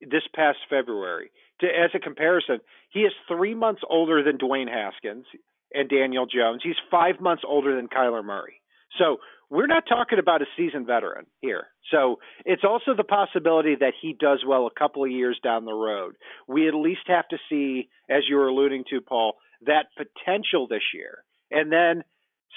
this 0.00 0.22
past 0.34 0.58
February. 0.68 1.30
To, 1.62 1.66
as 1.66 1.90
a 1.94 1.98
comparison, 1.98 2.58
he 2.90 3.00
is 3.00 3.12
three 3.26 3.54
months 3.54 3.82
older 3.88 4.22
than 4.22 4.38
Dwayne 4.38 4.68
Haskins 4.68 5.24
and 5.72 5.88
Daniel 5.88 6.26
Jones. 6.26 6.60
He's 6.62 6.76
five 6.90 7.20
months 7.20 7.42
older 7.46 7.74
than 7.74 7.88
Kyler 7.88 8.24
Murray. 8.24 8.60
So 8.98 9.18
we're 9.48 9.66
not 9.66 9.84
talking 9.88 10.18
about 10.18 10.42
a 10.42 10.46
seasoned 10.56 10.86
veteran 10.86 11.26
here. 11.40 11.68
So 11.90 12.18
it's 12.44 12.64
also 12.64 12.94
the 12.96 13.04
possibility 13.04 13.74
that 13.78 13.94
he 14.00 14.14
does 14.18 14.42
well 14.46 14.66
a 14.66 14.78
couple 14.78 15.04
of 15.04 15.10
years 15.10 15.38
down 15.42 15.64
the 15.64 15.72
road. 15.72 16.14
We 16.48 16.68
at 16.68 16.74
least 16.74 17.02
have 17.06 17.28
to 17.28 17.38
see, 17.48 17.88
as 18.10 18.22
you 18.28 18.36
were 18.36 18.48
alluding 18.48 18.84
to, 18.90 19.00
Paul, 19.00 19.34
that 19.66 19.86
potential 19.96 20.66
this 20.66 20.82
year. 20.94 21.24
And 21.50 21.70
then 21.70 22.02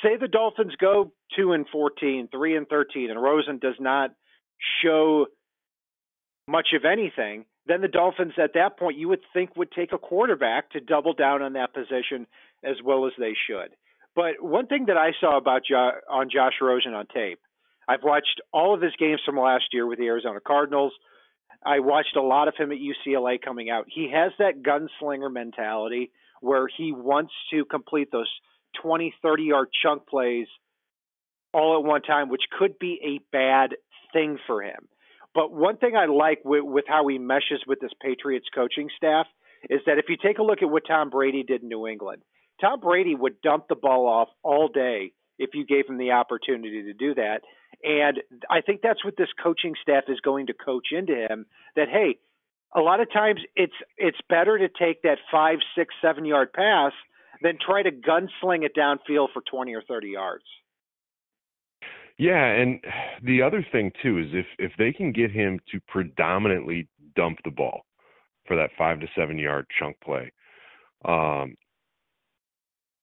say 0.01 0.17
the 0.19 0.27
Dolphins 0.27 0.75
go 0.79 1.11
2 1.37 1.51
and 1.51 1.65
14, 1.71 2.29
3 2.31 2.57
and 2.57 2.67
13, 2.67 3.11
and 3.11 3.21
Rosen 3.21 3.59
does 3.59 3.75
not 3.79 4.11
show 4.83 5.27
much 6.47 6.69
of 6.75 6.85
anything, 6.85 7.45
then 7.67 7.81
the 7.81 7.87
Dolphins 7.87 8.33
at 8.41 8.53
that 8.53 8.77
point 8.77 8.97
you 8.97 9.07
would 9.09 9.21
think 9.33 9.55
would 9.55 9.71
take 9.71 9.91
a 9.91 9.97
quarterback 9.97 10.71
to 10.71 10.79
double 10.79 11.13
down 11.13 11.41
on 11.41 11.53
that 11.53 11.73
position 11.73 12.27
as 12.63 12.75
well 12.83 13.05
as 13.05 13.13
they 13.17 13.33
should. 13.47 13.75
But 14.15 14.41
one 14.41 14.67
thing 14.67 14.85
that 14.87 14.97
I 14.97 15.11
saw 15.19 15.37
about 15.37 15.63
jo- 15.69 15.99
on 16.09 16.29
Josh 16.29 16.53
Rosen 16.61 16.93
on 16.93 17.07
tape, 17.07 17.39
I've 17.87 18.03
watched 18.03 18.41
all 18.53 18.73
of 18.73 18.81
his 18.81 18.93
games 18.97 19.19
from 19.25 19.37
last 19.37 19.65
year 19.73 19.85
with 19.85 19.99
the 19.99 20.05
Arizona 20.05 20.39
Cardinals. 20.39 20.93
I 21.65 21.79
watched 21.79 22.15
a 22.15 22.21
lot 22.21 22.47
of 22.47 22.55
him 22.55 22.71
at 22.71 22.77
UCLA 22.77 23.41
coming 23.41 23.69
out. 23.69 23.85
He 23.87 24.11
has 24.13 24.31
that 24.39 24.61
gunslinger 24.61 25.31
mentality 25.31 26.11
where 26.41 26.67
he 26.67 26.91
wants 26.91 27.33
to 27.51 27.65
complete 27.65 28.11
those 28.11 28.29
20, 28.81 29.13
30 29.21 29.43
yard 29.43 29.67
chunk 29.83 30.07
plays 30.07 30.47
all 31.53 31.77
at 31.79 31.85
one 31.85 32.01
time, 32.01 32.29
which 32.29 32.43
could 32.57 32.77
be 32.79 32.99
a 33.03 33.19
bad 33.31 33.71
thing 34.13 34.37
for 34.45 34.61
him. 34.61 34.87
But 35.35 35.51
one 35.51 35.75
thing 35.77 35.95
I 35.97 36.05
like 36.05 36.39
with, 36.45 36.63
with 36.63 36.85
how 36.87 37.07
he 37.07 37.19
meshes 37.19 37.61
with 37.67 37.81
this 37.81 37.91
Patriots 38.01 38.47
coaching 38.55 38.89
staff 38.95 39.27
is 39.69 39.81
that 39.85 39.99
if 39.99 40.05
you 40.07 40.15
take 40.15 40.39
a 40.39 40.43
look 40.43 40.61
at 40.61 40.69
what 40.69 40.83
Tom 40.87 41.09
Brady 41.09 41.43
did 41.43 41.61
in 41.61 41.67
New 41.67 41.85
England, 41.85 42.21
Tom 42.61 42.79
Brady 42.79 43.15
would 43.15 43.41
dump 43.41 43.65
the 43.67 43.75
ball 43.75 44.07
off 44.07 44.29
all 44.43 44.69
day 44.69 45.11
if 45.37 45.49
you 45.53 45.65
gave 45.65 45.87
him 45.87 45.97
the 45.97 46.11
opportunity 46.11 46.83
to 46.83 46.93
do 46.93 47.13
that. 47.15 47.41
And 47.83 48.21
I 48.49 48.61
think 48.61 48.81
that's 48.81 49.03
what 49.03 49.17
this 49.17 49.27
coaching 49.43 49.73
staff 49.81 50.05
is 50.07 50.19
going 50.21 50.47
to 50.47 50.53
coach 50.53 50.87
into 50.91 51.13
him 51.13 51.45
that 51.75 51.89
hey, 51.89 52.17
a 52.73 52.79
lot 52.79 53.01
of 53.01 53.11
times 53.11 53.41
it's 53.55 53.75
it's 53.97 54.17
better 54.29 54.57
to 54.57 54.69
take 54.69 55.01
that 55.01 55.17
five, 55.29 55.59
six, 55.77 55.93
seven 56.01 56.23
yard 56.23 56.53
pass 56.53 56.93
than 57.41 57.57
try 57.63 57.83
to 57.83 57.91
gunsling 57.91 58.63
it 58.63 58.75
downfield 58.75 59.27
for 59.33 59.41
twenty 59.49 59.73
or 59.75 59.81
thirty 59.81 60.09
yards. 60.09 60.45
Yeah, 62.17 62.45
and 62.45 62.79
the 63.23 63.41
other 63.41 63.65
thing 63.71 63.91
too 64.01 64.19
is 64.19 64.27
if 64.31 64.45
if 64.57 64.71
they 64.77 64.93
can 64.93 65.11
get 65.11 65.31
him 65.31 65.59
to 65.71 65.79
predominantly 65.87 66.87
dump 67.15 67.39
the 67.43 67.51
ball 67.51 67.81
for 68.47 68.55
that 68.55 68.69
five 68.77 68.99
to 69.01 69.07
seven 69.17 69.37
yard 69.37 69.65
chunk 69.77 69.97
play, 70.01 70.31
um, 71.03 71.55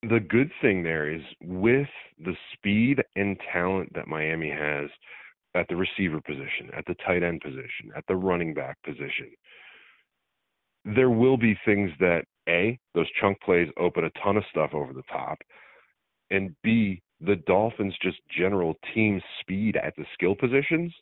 the 0.02 0.21
good 0.21 0.50
thing 0.61 0.83
there 0.83 1.12
is 1.12 1.23
with 1.42 1.88
the 2.25 2.35
speed 2.54 3.02
and 3.14 3.38
talent 3.52 3.92
that 3.95 4.09
Miami 4.09 4.50
has 4.50 4.88
at 5.54 5.69
the 5.69 5.76
receiver 5.76 6.21
position, 6.21 6.71
at 6.76 6.85
the 6.87 6.95
tight 7.07 7.23
end 7.23 7.40
position, 7.40 7.92
at 7.95 8.04
the 8.09 8.16
running 8.16 8.54
back 8.54 8.76
position, 8.83 9.31
there 10.85 11.11
will 11.11 11.37
be 11.37 11.57
things 11.64 11.90
that 12.00 12.25
A, 12.49 12.78
those 12.95 13.07
chunk 13.21 13.40
plays 13.42 13.69
open 13.78 14.04
a 14.04 14.11
ton 14.25 14.37
of 14.37 14.45
stuff 14.50 14.71
over 14.73 14.92
the 14.92 15.02
top, 15.12 15.38
and 16.31 16.54
B, 16.62 17.02
the 17.25 17.37
Dolphins' 17.37 17.95
just 18.02 18.19
general 18.37 18.75
team 18.95 19.21
speed 19.41 19.76
at 19.76 19.95
the 19.97 20.05
skill 20.14 20.35
positions 20.35 20.93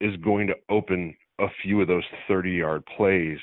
is 0.00 0.16
going 0.16 0.46
to 0.46 0.54
open 0.68 1.14
a 1.40 1.46
few 1.62 1.80
of 1.80 1.88
those 1.88 2.04
30 2.28 2.50
yard 2.50 2.82
plays 2.96 3.38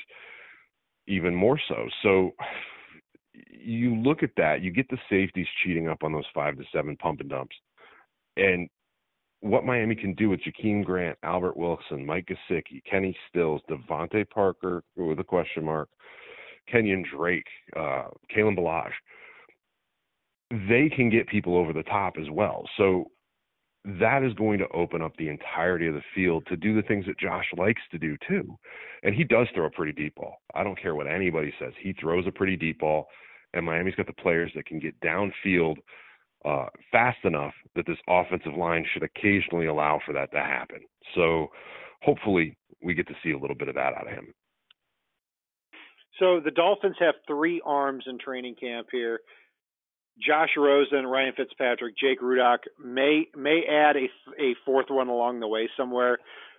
even 1.06 1.34
more 1.34 1.58
so. 1.68 1.86
So 2.02 2.32
you 3.50 3.94
look 3.96 4.22
at 4.22 4.30
that, 4.36 4.62
you 4.62 4.70
get 4.70 4.88
the 4.88 4.98
safeties 5.10 5.46
cheating 5.62 5.88
up 5.88 6.02
on 6.02 6.12
those 6.12 6.24
five 6.34 6.56
to 6.56 6.64
seven 6.72 6.96
pump 6.96 7.20
and 7.20 7.30
dumps, 7.30 7.56
and 8.36 8.68
what 9.40 9.64
Miami 9.64 9.96
can 9.96 10.14
do 10.14 10.28
with 10.28 10.40
Jakeem 10.40 10.84
Grant, 10.84 11.18
Albert 11.24 11.56
Wilson, 11.56 12.06
Mike 12.06 12.28
Gesicki, 12.28 12.80
Kenny 12.88 13.16
Stills, 13.28 13.60
DeVante 13.68 14.28
Parker 14.30 14.84
with 14.96 15.18
a 15.18 15.24
question 15.24 15.64
mark, 15.64 15.88
Kenyon 16.70 17.04
Drake, 17.14 17.46
uh, 17.76 18.04
Kalen 18.34 18.56
Ballage, 18.56 18.92
they 20.52 20.90
can 20.94 21.08
get 21.08 21.26
people 21.28 21.56
over 21.56 21.72
the 21.72 21.82
top 21.82 22.14
as 22.20 22.28
well. 22.30 22.68
So 22.76 23.06
that 23.84 24.22
is 24.22 24.34
going 24.34 24.58
to 24.58 24.68
open 24.68 25.00
up 25.02 25.12
the 25.16 25.28
entirety 25.28 25.86
of 25.86 25.94
the 25.94 26.02
field 26.14 26.46
to 26.48 26.56
do 26.56 26.74
the 26.74 26.86
things 26.86 27.06
that 27.06 27.18
Josh 27.18 27.46
likes 27.56 27.80
to 27.90 27.98
do 27.98 28.16
too. 28.28 28.56
And 29.02 29.14
he 29.14 29.24
does 29.24 29.48
throw 29.54 29.66
a 29.66 29.70
pretty 29.70 29.92
deep 29.92 30.14
ball. 30.14 30.36
I 30.54 30.62
don't 30.62 30.80
care 30.80 30.94
what 30.94 31.08
anybody 31.08 31.52
says. 31.58 31.72
He 31.80 31.94
throws 31.94 32.26
a 32.26 32.30
pretty 32.30 32.56
deep 32.56 32.80
ball, 32.80 33.06
and 33.54 33.64
Miami's 33.64 33.94
got 33.94 34.06
the 34.06 34.12
players 34.12 34.52
that 34.54 34.66
can 34.66 34.78
get 34.78 35.00
downfield 35.00 35.76
uh, 36.44 36.66
fast 36.90 37.18
enough 37.24 37.54
that 37.74 37.86
this 37.86 37.98
offensive 38.08 38.54
line 38.56 38.84
should 38.92 39.02
occasionally 39.02 39.66
allow 39.66 40.00
for 40.04 40.12
that 40.12 40.30
to 40.32 40.38
happen. 40.38 40.80
So 41.14 41.48
hopefully 42.02 42.56
we 42.84 42.94
get 42.94 43.08
to 43.08 43.14
see 43.24 43.32
a 43.32 43.38
little 43.38 43.56
bit 43.56 43.68
of 43.68 43.74
that 43.76 43.94
out 43.94 44.06
of 44.06 44.12
him. 44.12 44.34
So 46.18 46.40
the 46.44 46.50
Dolphins 46.50 46.96
have 47.00 47.14
three 47.26 47.60
arms 47.64 48.04
in 48.06 48.18
training 48.18 48.56
camp 48.60 48.88
here. 48.92 49.20
Josh 50.20 50.50
Rosen, 50.56 51.06
Ryan 51.06 51.32
Fitzpatrick, 51.36 51.96
Jake 51.96 52.20
Rudock 52.20 52.58
may 52.82 53.28
may 53.34 53.62
add 53.68 53.96
a 53.96 54.08
a 54.40 54.54
fourth 54.64 54.86
one 54.88 55.08
along 55.08 55.40
the 55.40 55.48
way 55.48 55.68
somewhere, 55.76 56.18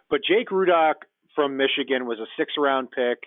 but 0.09 0.21
Jake 0.27 0.49
Rudock 0.49 0.95
from 1.35 1.57
Michigan 1.57 2.05
was 2.05 2.19
a 2.19 2.27
six 2.37 2.53
round 2.57 2.89
pick 2.91 3.19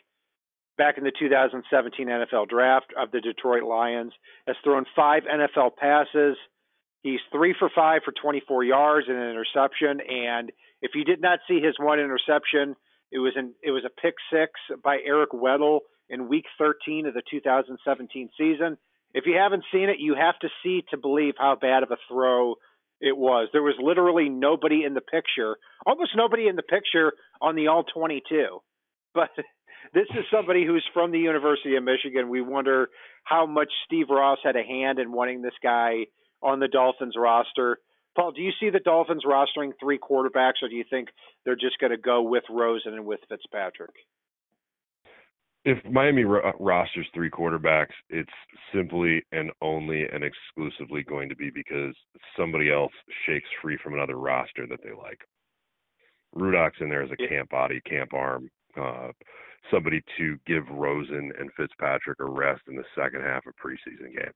back 0.77 0.99
in 0.99 1.05
the 1.05 1.13
2017 1.19 2.07
NFL 2.07 2.49
draft 2.49 2.93
of 2.99 3.11
the 3.11 3.21
Detroit 3.21 3.63
Lions. 3.63 4.13
Has 4.47 4.57
thrown 4.63 4.85
five 4.95 5.23
NFL 5.25 5.77
passes. 5.77 6.37
He's 7.03 7.21
three 7.33 7.55
for 7.59 7.71
five 7.75 8.03
for 8.05 8.13
24 8.13 8.65
yards 8.65 9.07
and 9.09 9.17
an 9.17 9.31
interception. 9.31 10.01
And 10.01 10.51
if 10.83 10.93
you 10.95 11.05
did 11.05 11.21
not 11.21 11.39
see 11.49 11.61
his 11.61 11.75
one 11.79 12.01
interception, 12.01 12.77
it 13.13 13.19
was 13.19 13.35
an 13.37 13.55
it 13.63 13.71
was 13.71 13.85
a 13.85 14.01
pick 14.01 14.15
six 14.33 14.53
by 14.83 14.99
Eric 15.05 15.31
Weddle 15.31 15.81
in 16.09 16.29
Week 16.29 16.45
13 16.59 17.07
of 17.07 17.15
the 17.15 17.23
2017 17.31 18.31
season. 18.39 18.77
If 19.17 19.25
you 19.25 19.35
haven't 19.39 19.65
seen 19.73 19.89
it, 19.89 19.97
you 19.99 20.15
have 20.15 20.39
to 20.41 20.49
see 20.63 20.85
to 20.91 20.99
believe 20.99 21.35
how 21.39 21.57
bad 21.59 21.83
of 21.83 21.91
a 21.91 21.97
throw 22.07 22.57
it 23.01 23.17
was. 23.17 23.49
There 23.51 23.63
was 23.63 23.75
literally 23.83 24.29
nobody 24.29 24.85
in 24.85 24.93
the 24.93 25.01
picture, 25.01 25.57
almost 25.87 26.11
nobody 26.15 26.49
in 26.49 26.55
the 26.55 26.63
picture 26.63 27.15
on 27.41 27.57
the 27.57 27.69
all 27.69 27.83
22. 27.85 28.59
But 29.15 29.31
this 29.95 30.05
is 30.11 30.27
somebody 30.31 30.67
who's 30.67 30.85
from 30.93 31.13
the 31.13 31.19
University 31.19 31.77
of 31.77 31.83
Michigan. 31.83 32.29
We 32.29 32.43
wonder 32.43 32.89
how 33.25 33.47
much 33.47 33.71
Steve 33.87 34.11
Ross 34.11 34.39
had 34.45 34.55
a 34.55 34.63
hand 34.63 34.99
in 34.99 35.11
wanting 35.13 35.41
this 35.41 35.57
guy 35.63 36.09
on 36.43 36.61
the 36.61 36.69
Dolphins 36.69 37.15
roster. 37.17 37.79
Paul, 38.17 38.33
do 38.33 38.43
you 38.43 38.53
see 38.61 38.69
the 38.69 38.81
Dolphins 38.81 39.25
rostering 39.27 39.73
three 39.81 39.99
quarterbacks, 39.99 40.61
or 40.63 40.69
do 40.69 40.75
you 40.75 40.85
think 40.91 41.09
they're 41.47 41.57
just 41.57 41.79
going 41.81 41.91
to 41.91 41.97
go 41.97 42.21
with 42.21 42.45
Rosen 42.51 42.93
and 42.93 43.07
with 43.07 43.21
Fitzpatrick? 43.31 43.95
If 45.67 45.85
Miami 45.85 46.25
ro- 46.25 46.49
uh, 46.49 46.53
rosters 46.61 47.07
three 47.13 47.29
quarterbacks, 47.29 47.93
it's 48.09 48.31
simply 48.73 49.23
and 49.33 49.51
only 49.61 50.05
and 50.05 50.23
exclusively 50.23 51.03
going 51.03 51.29
to 51.29 51.35
be 51.35 51.51
because 51.51 51.95
somebody 52.39 52.71
else 52.71 52.93
shakes 53.27 53.49
free 53.61 53.77
from 53.83 53.95
another 53.95 54.17
roster 54.17 54.67
that 54.69 54.79
they 54.85 54.93
like. 54.93 55.21
Rudock's 56.37 56.81
in 56.81 56.89
there 56.89 57.03
as 57.03 57.11
a 57.11 57.29
camp 57.29 57.51
body, 57.51 57.81
camp 57.81 58.15
arm, 58.15 58.49
uh, 58.81 59.09
somebody 59.71 60.03
to 60.19 60.39
give 60.47 60.63
Rosen 60.71 61.33
and 61.39 61.51
Fitzpatrick 61.57 62.21
a 62.21 62.25
rest 62.25 62.63
in 62.69 62.77
the 62.77 62.85
second 62.97 63.23
half 63.23 63.45
of 63.47 63.55
preseason 63.55 64.15
games. 64.15 64.35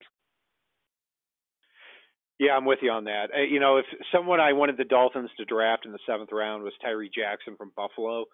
Yeah, 2.40 2.56
I'm 2.56 2.64
with 2.64 2.78
you 2.82 2.90
on 2.90 3.04
that. 3.04 3.26
Uh, 3.36 3.42
you 3.42 3.60
know, 3.60 3.76
if 3.76 3.84
someone 4.10 4.40
I 4.40 4.54
wanted 4.54 4.78
the 4.78 4.84
Dolphins 4.84 5.30
to 5.36 5.44
draft 5.44 5.86
in 5.86 5.92
the 5.92 5.98
seventh 6.06 6.30
round 6.32 6.64
was 6.64 6.72
Tyree 6.82 7.10
Jackson 7.14 7.54
from 7.56 7.70
Buffalo, 7.76 8.24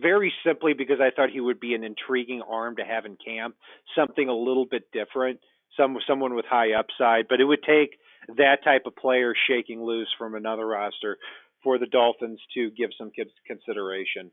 very 0.00 0.32
simply 0.44 0.72
because 0.72 0.98
I 1.00 1.10
thought 1.14 1.30
he 1.30 1.40
would 1.40 1.60
be 1.60 1.74
an 1.74 1.84
intriguing 1.84 2.42
arm 2.42 2.76
to 2.76 2.84
have 2.84 3.04
in 3.04 3.16
camp, 3.16 3.56
something 3.96 4.28
a 4.28 4.34
little 4.34 4.66
bit 4.66 4.90
different, 4.92 5.40
some 5.76 5.96
someone 6.06 6.34
with 6.34 6.44
high 6.46 6.72
upside. 6.72 7.28
But 7.28 7.40
it 7.40 7.44
would 7.44 7.62
take 7.62 7.98
that 8.36 8.64
type 8.64 8.82
of 8.86 8.96
player 8.96 9.34
shaking 9.48 9.82
loose 9.82 10.08
from 10.18 10.34
another 10.34 10.66
roster 10.66 11.18
for 11.62 11.78
the 11.78 11.86
Dolphins 11.86 12.40
to 12.54 12.70
give 12.70 12.90
some 12.98 13.10
consideration. 13.46 14.30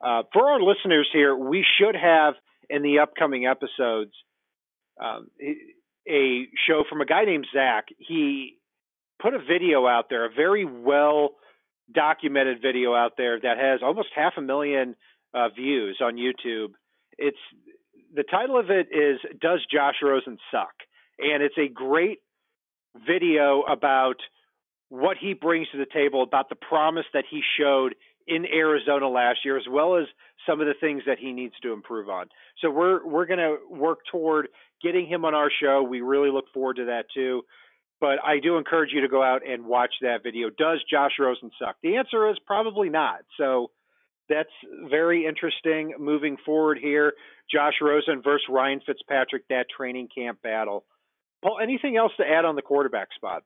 Uh, 0.00 0.22
for 0.32 0.50
our 0.50 0.60
listeners 0.60 1.08
here, 1.12 1.36
we 1.36 1.64
should 1.78 1.94
have 1.94 2.34
in 2.68 2.82
the 2.82 2.98
upcoming 2.98 3.46
episodes 3.46 4.12
um, 5.00 5.28
a 6.08 6.48
show 6.66 6.82
from 6.88 7.00
a 7.00 7.06
guy 7.06 7.24
named 7.24 7.46
Zach. 7.54 7.86
He 7.98 8.58
put 9.20 9.34
a 9.34 9.38
video 9.38 9.86
out 9.86 10.06
there, 10.10 10.24
a 10.24 10.32
very 10.34 10.64
well 10.64 11.36
documented 11.92 12.60
video 12.62 12.94
out 12.94 13.12
there 13.16 13.38
that 13.40 13.58
has 13.58 13.80
almost 13.82 14.08
half 14.14 14.34
a 14.36 14.40
million 14.40 14.96
uh, 15.34 15.48
views 15.48 15.98
on 16.02 16.16
YouTube. 16.16 16.72
It's 17.18 17.38
the 18.14 18.24
title 18.24 18.58
of 18.58 18.70
it 18.70 18.88
is 18.90 19.18
"Does 19.40 19.60
Josh 19.70 19.96
Rosen 20.02 20.38
Suck?" 20.50 20.74
and 21.18 21.42
it's 21.42 21.58
a 21.58 21.68
great 21.68 22.18
video 23.06 23.62
about 23.62 24.16
what 24.88 25.16
he 25.18 25.32
brings 25.32 25.68
to 25.70 25.78
the 25.78 25.86
table, 25.86 26.22
about 26.22 26.48
the 26.48 26.54
promise 26.54 27.06
that 27.14 27.24
he 27.30 27.40
showed 27.58 27.94
in 28.26 28.44
Arizona 28.46 29.08
last 29.08 29.40
year, 29.44 29.56
as 29.56 29.64
well 29.68 29.96
as 29.96 30.04
some 30.46 30.60
of 30.60 30.66
the 30.66 30.74
things 30.78 31.02
that 31.06 31.18
he 31.18 31.32
needs 31.32 31.54
to 31.62 31.72
improve 31.72 32.08
on. 32.08 32.26
So 32.60 32.70
we're 32.70 33.06
we're 33.06 33.26
going 33.26 33.38
to 33.38 33.56
work 33.70 34.00
toward 34.10 34.48
getting 34.82 35.06
him 35.06 35.24
on 35.24 35.34
our 35.34 35.50
show. 35.62 35.82
We 35.82 36.00
really 36.00 36.30
look 36.30 36.46
forward 36.52 36.76
to 36.76 36.84
that 36.86 37.06
too. 37.14 37.42
But 38.02 38.18
I 38.24 38.40
do 38.40 38.56
encourage 38.56 38.90
you 38.92 39.00
to 39.02 39.08
go 39.08 39.22
out 39.22 39.46
and 39.48 39.64
watch 39.64 39.94
that 40.02 40.24
video. 40.24 40.50
Does 40.50 40.82
Josh 40.90 41.12
Rosen 41.20 41.52
suck? 41.56 41.76
The 41.84 41.98
answer 41.98 42.28
is 42.28 42.36
probably 42.44 42.88
not. 42.88 43.20
So 43.38 43.70
that's 44.28 44.50
very 44.90 45.24
interesting 45.24 45.94
moving 46.00 46.36
forward 46.44 46.78
here. 46.82 47.12
Josh 47.48 47.74
Rosen 47.80 48.20
versus 48.20 48.44
Ryan 48.50 48.80
Fitzpatrick, 48.84 49.46
that 49.50 49.66
training 49.74 50.08
camp 50.12 50.42
battle. 50.42 50.84
Paul, 51.44 51.60
anything 51.62 51.96
else 51.96 52.10
to 52.16 52.24
add 52.28 52.44
on 52.44 52.56
the 52.56 52.62
quarterback 52.62 53.06
spot? 53.14 53.44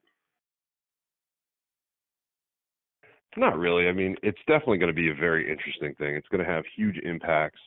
Not 3.37 3.59
really. 3.59 3.89
I 3.89 3.93
mean, 3.93 4.17
it's 4.23 4.39
definitely 4.47 4.79
going 4.79 4.95
to 4.95 4.99
be 4.99 5.11
a 5.11 5.15
very 5.15 5.51
interesting 5.51 5.95
thing. 5.97 6.15
It's 6.15 6.29
going 6.29 6.43
to 6.43 6.51
have 6.51 6.65
huge 6.75 6.97
impacts 7.05 7.61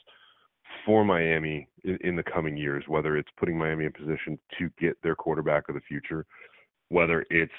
for 0.88 1.06
Miami 1.06 1.68
in, 1.84 2.00
in 2.02 2.16
the 2.16 2.24
coming 2.24 2.58
years, 2.58 2.84
whether 2.88 3.16
it's 3.16 3.30
putting 3.38 3.60
Miami 3.60 3.86
in 3.86 3.92
position 3.92 4.40
to 4.58 4.72
get 4.82 4.98
their 5.04 5.16
quarterback 5.16 5.70
of 5.70 5.76
the 5.76 5.82
future 5.82 6.26
whether 6.90 7.26
it's 7.30 7.52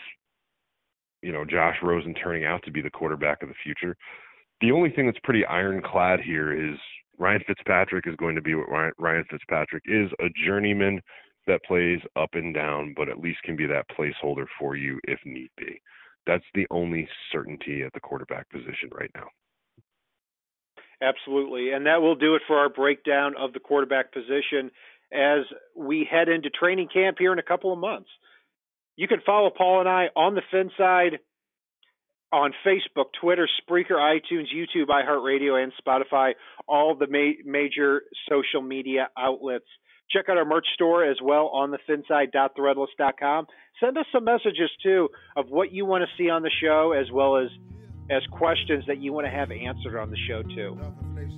you 1.23 1.33
know 1.33 1.45
Josh 1.45 1.77
Rosen 1.83 2.15
turning 2.15 2.45
out 2.45 2.63
to 2.65 2.71
be 2.71 2.83
the 2.83 2.91
quarterback 2.91 3.43
of 3.43 3.49
the 3.49 3.55
future. 3.63 3.97
The 4.61 4.73
only 4.73 4.91
thing 4.91 5.07
that's 5.07 5.19
pretty 5.25 5.45
ironclad 5.47 6.21
here 6.21 6.53
is 6.53 6.79
Ryan 7.19 7.43
Fitzpatrick 7.47 8.07
is 8.07 8.17
going 8.17 8.35
to 8.35 8.43
be 8.43 8.55
what 8.55 8.93
Ryan 8.99 9.25
Fitzpatrick 9.31 9.85
is 9.87 10.11
a 10.21 10.29
journeyman 10.47 11.01
that 11.47 11.65
plays 11.65 12.01
up 12.17 12.31
and 12.35 12.55
down, 12.55 12.95
but 12.97 13.09
at 13.09 13.21
least 13.21 13.43
can 13.45 13.57
be 13.57 13.67
that 13.67 13.87
placeholder 13.89 14.47
for 14.59 14.77
you 14.77 15.01
if 15.05 15.19
need 15.25 15.51
be. 15.57 15.81
That's 16.27 16.45
the 16.55 16.67
only 16.71 17.09
certainty 17.33 17.83
at 17.83 17.93
the 17.93 18.01
quarterback 18.01 18.49
position 18.51 18.91
right 18.93 19.11
now. 19.15 19.27
Absolutely. 21.03 21.73
And 21.73 21.87
that 21.87 22.03
will 22.03 22.15
do 22.15 22.35
it 22.35 22.43
for 22.47 22.59
our 22.59 22.69
breakdown 22.69 23.35
of 23.39 23.53
the 23.53 23.61
quarterback 23.61 24.13
position 24.13 24.71
as 25.13 25.41
we 25.75 26.07
head 26.09 26.29
into 26.29 26.51
training 26.51 26.89
camp 26.93 27.17
here 27.19 27.33
in 27.33 27.39
a 27.39 27.43
couple 27.43 27.73
of 27.73 27.79
months. 27.79 28.11
You 28.97 29.09
can 29.09 29.21
follow 29.25 29.51
Paul 29.51 29.81
and 29.81 29.89
I 29.89 30.09
on 30.17 30.35
the 30.35 30.43
Fin 30.51 30.71
side 30.77 31.19
on 32.33 32.53
Facebook, 32.65 33.07
Twitter, 33.21 33.49
Spreaker, 33.61 33.93
iTunes, 33.93 34.47
YouTube, 34.55 34.87
iHeartRadio, 34.89 35.63
and 35.63 35.73
Spotify, 35.85 36.33
all 36.69 36.95
the 36.95 37.07
ma- 37.09 37.43
major 37.45 38.03
social 38.29 38.63
media 38.63 39.09
outlets. 39.19 39.67
Check 40.11 40.29
out 40.29 40.37
our 40.37 40.45
merch 40.45 40.67
store 40.75 41.05
as 41.05 41.17
well 41.23 41.49
on 41.49 41.71
the 41.71 41.79
finside.threadless.com. 41.87 43.47
Send 43.81 43.97
us 43.97 44.07
some 44.13 44.25
messages 44.25 44.71
too 44.83 45.09
of 45.37 45.47
what 45.49 45.73
you 45.73 45.87
want 45.87 46.03
to 46.03 46.23
see 46.23 46.29
on 46.29 46.43
the 46.43 46.51
show 46.61 46.93
as 46.93 47.11
well 47.13 47.37
as 47.37 47.49
as 48.11 48.23
questions 48.33 48.85
that 48.87 48.99
you 48.99 49.13
want 49.13 49.27
to 49.27 49.31
have 49.31 49.51
answered 49.53 49.97
on 49.97 50.11
the 50.11 50.17
show 50.29 50.43
too. 50.43 50.79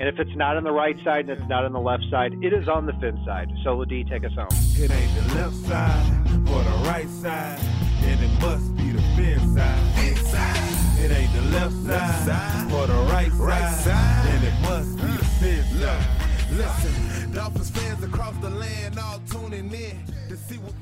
And 0.00 0.08
if 0.08 0.18
it's 0.18 0.34
not 0.34 0.56
on 0.56 0.64
the 0.64 0.72
right 0.72 0.96
side 1.04 1.28
and 1.28 1.30
it's 1.30 1.48
not 1.48 1.64
on 1.64 1.72
the 1.72 1.80
left 1.80 2.04
side, 2.10 2.32
it 2.42 2.52
is 2.52 2.66
on 2.66 2.86
the 2.86 2.94
fin 2.94 3.20
side. 3.26 3.52
Solo 3.62 3.84
D, 3.84 4.04
take 4.04 4.24
us 4.24 4.32
home. 4.32 4.48
It 4.50 4.90
ain't 4.90 5.14
the 5.14 5.34
left 5.34 5.54
side 5.66 6.22
or 6.48 6.62
the 6.64 6.88
right 6.88 7.08
side, 7.08 7.60
and 8.02 8.20
it 8.24 8.40
must 8.40 8.74
be 8.76 8.90
the 8.90 9.02
fin 9.14 9.54
side. 9.54 10.08
Inside. 10.08 11.04
It 11.04 11.10
ain't 11.10 11.32
the 11.34 11.42
left 11.58 11.74
side, 11.74 12.26
side 12.26 12.72
or 12.72 12.86
the 12.86 13.12
right, 13.12 13.32
right 13.34 13.74
side, 13.74 14.28
and 14.30 14.44
it 14.44 14.60
must 14.62 14.96
be 14.96 15.12
the 15.12 15.24
fin 15.24 15.64
side. 15.80 16.06
Listen, 16.52 17.32
Dolphins 17.32 17.70
fans 17.70 18.02
across 18.04 18.36
the 18.38 18.50
land 18.50 18.98
all 18.98 19.20
tuning 19.28 19.72
in 19.72 20.04
to 20.28 20.36
see 20.36 20.56
what. 20.56 20.72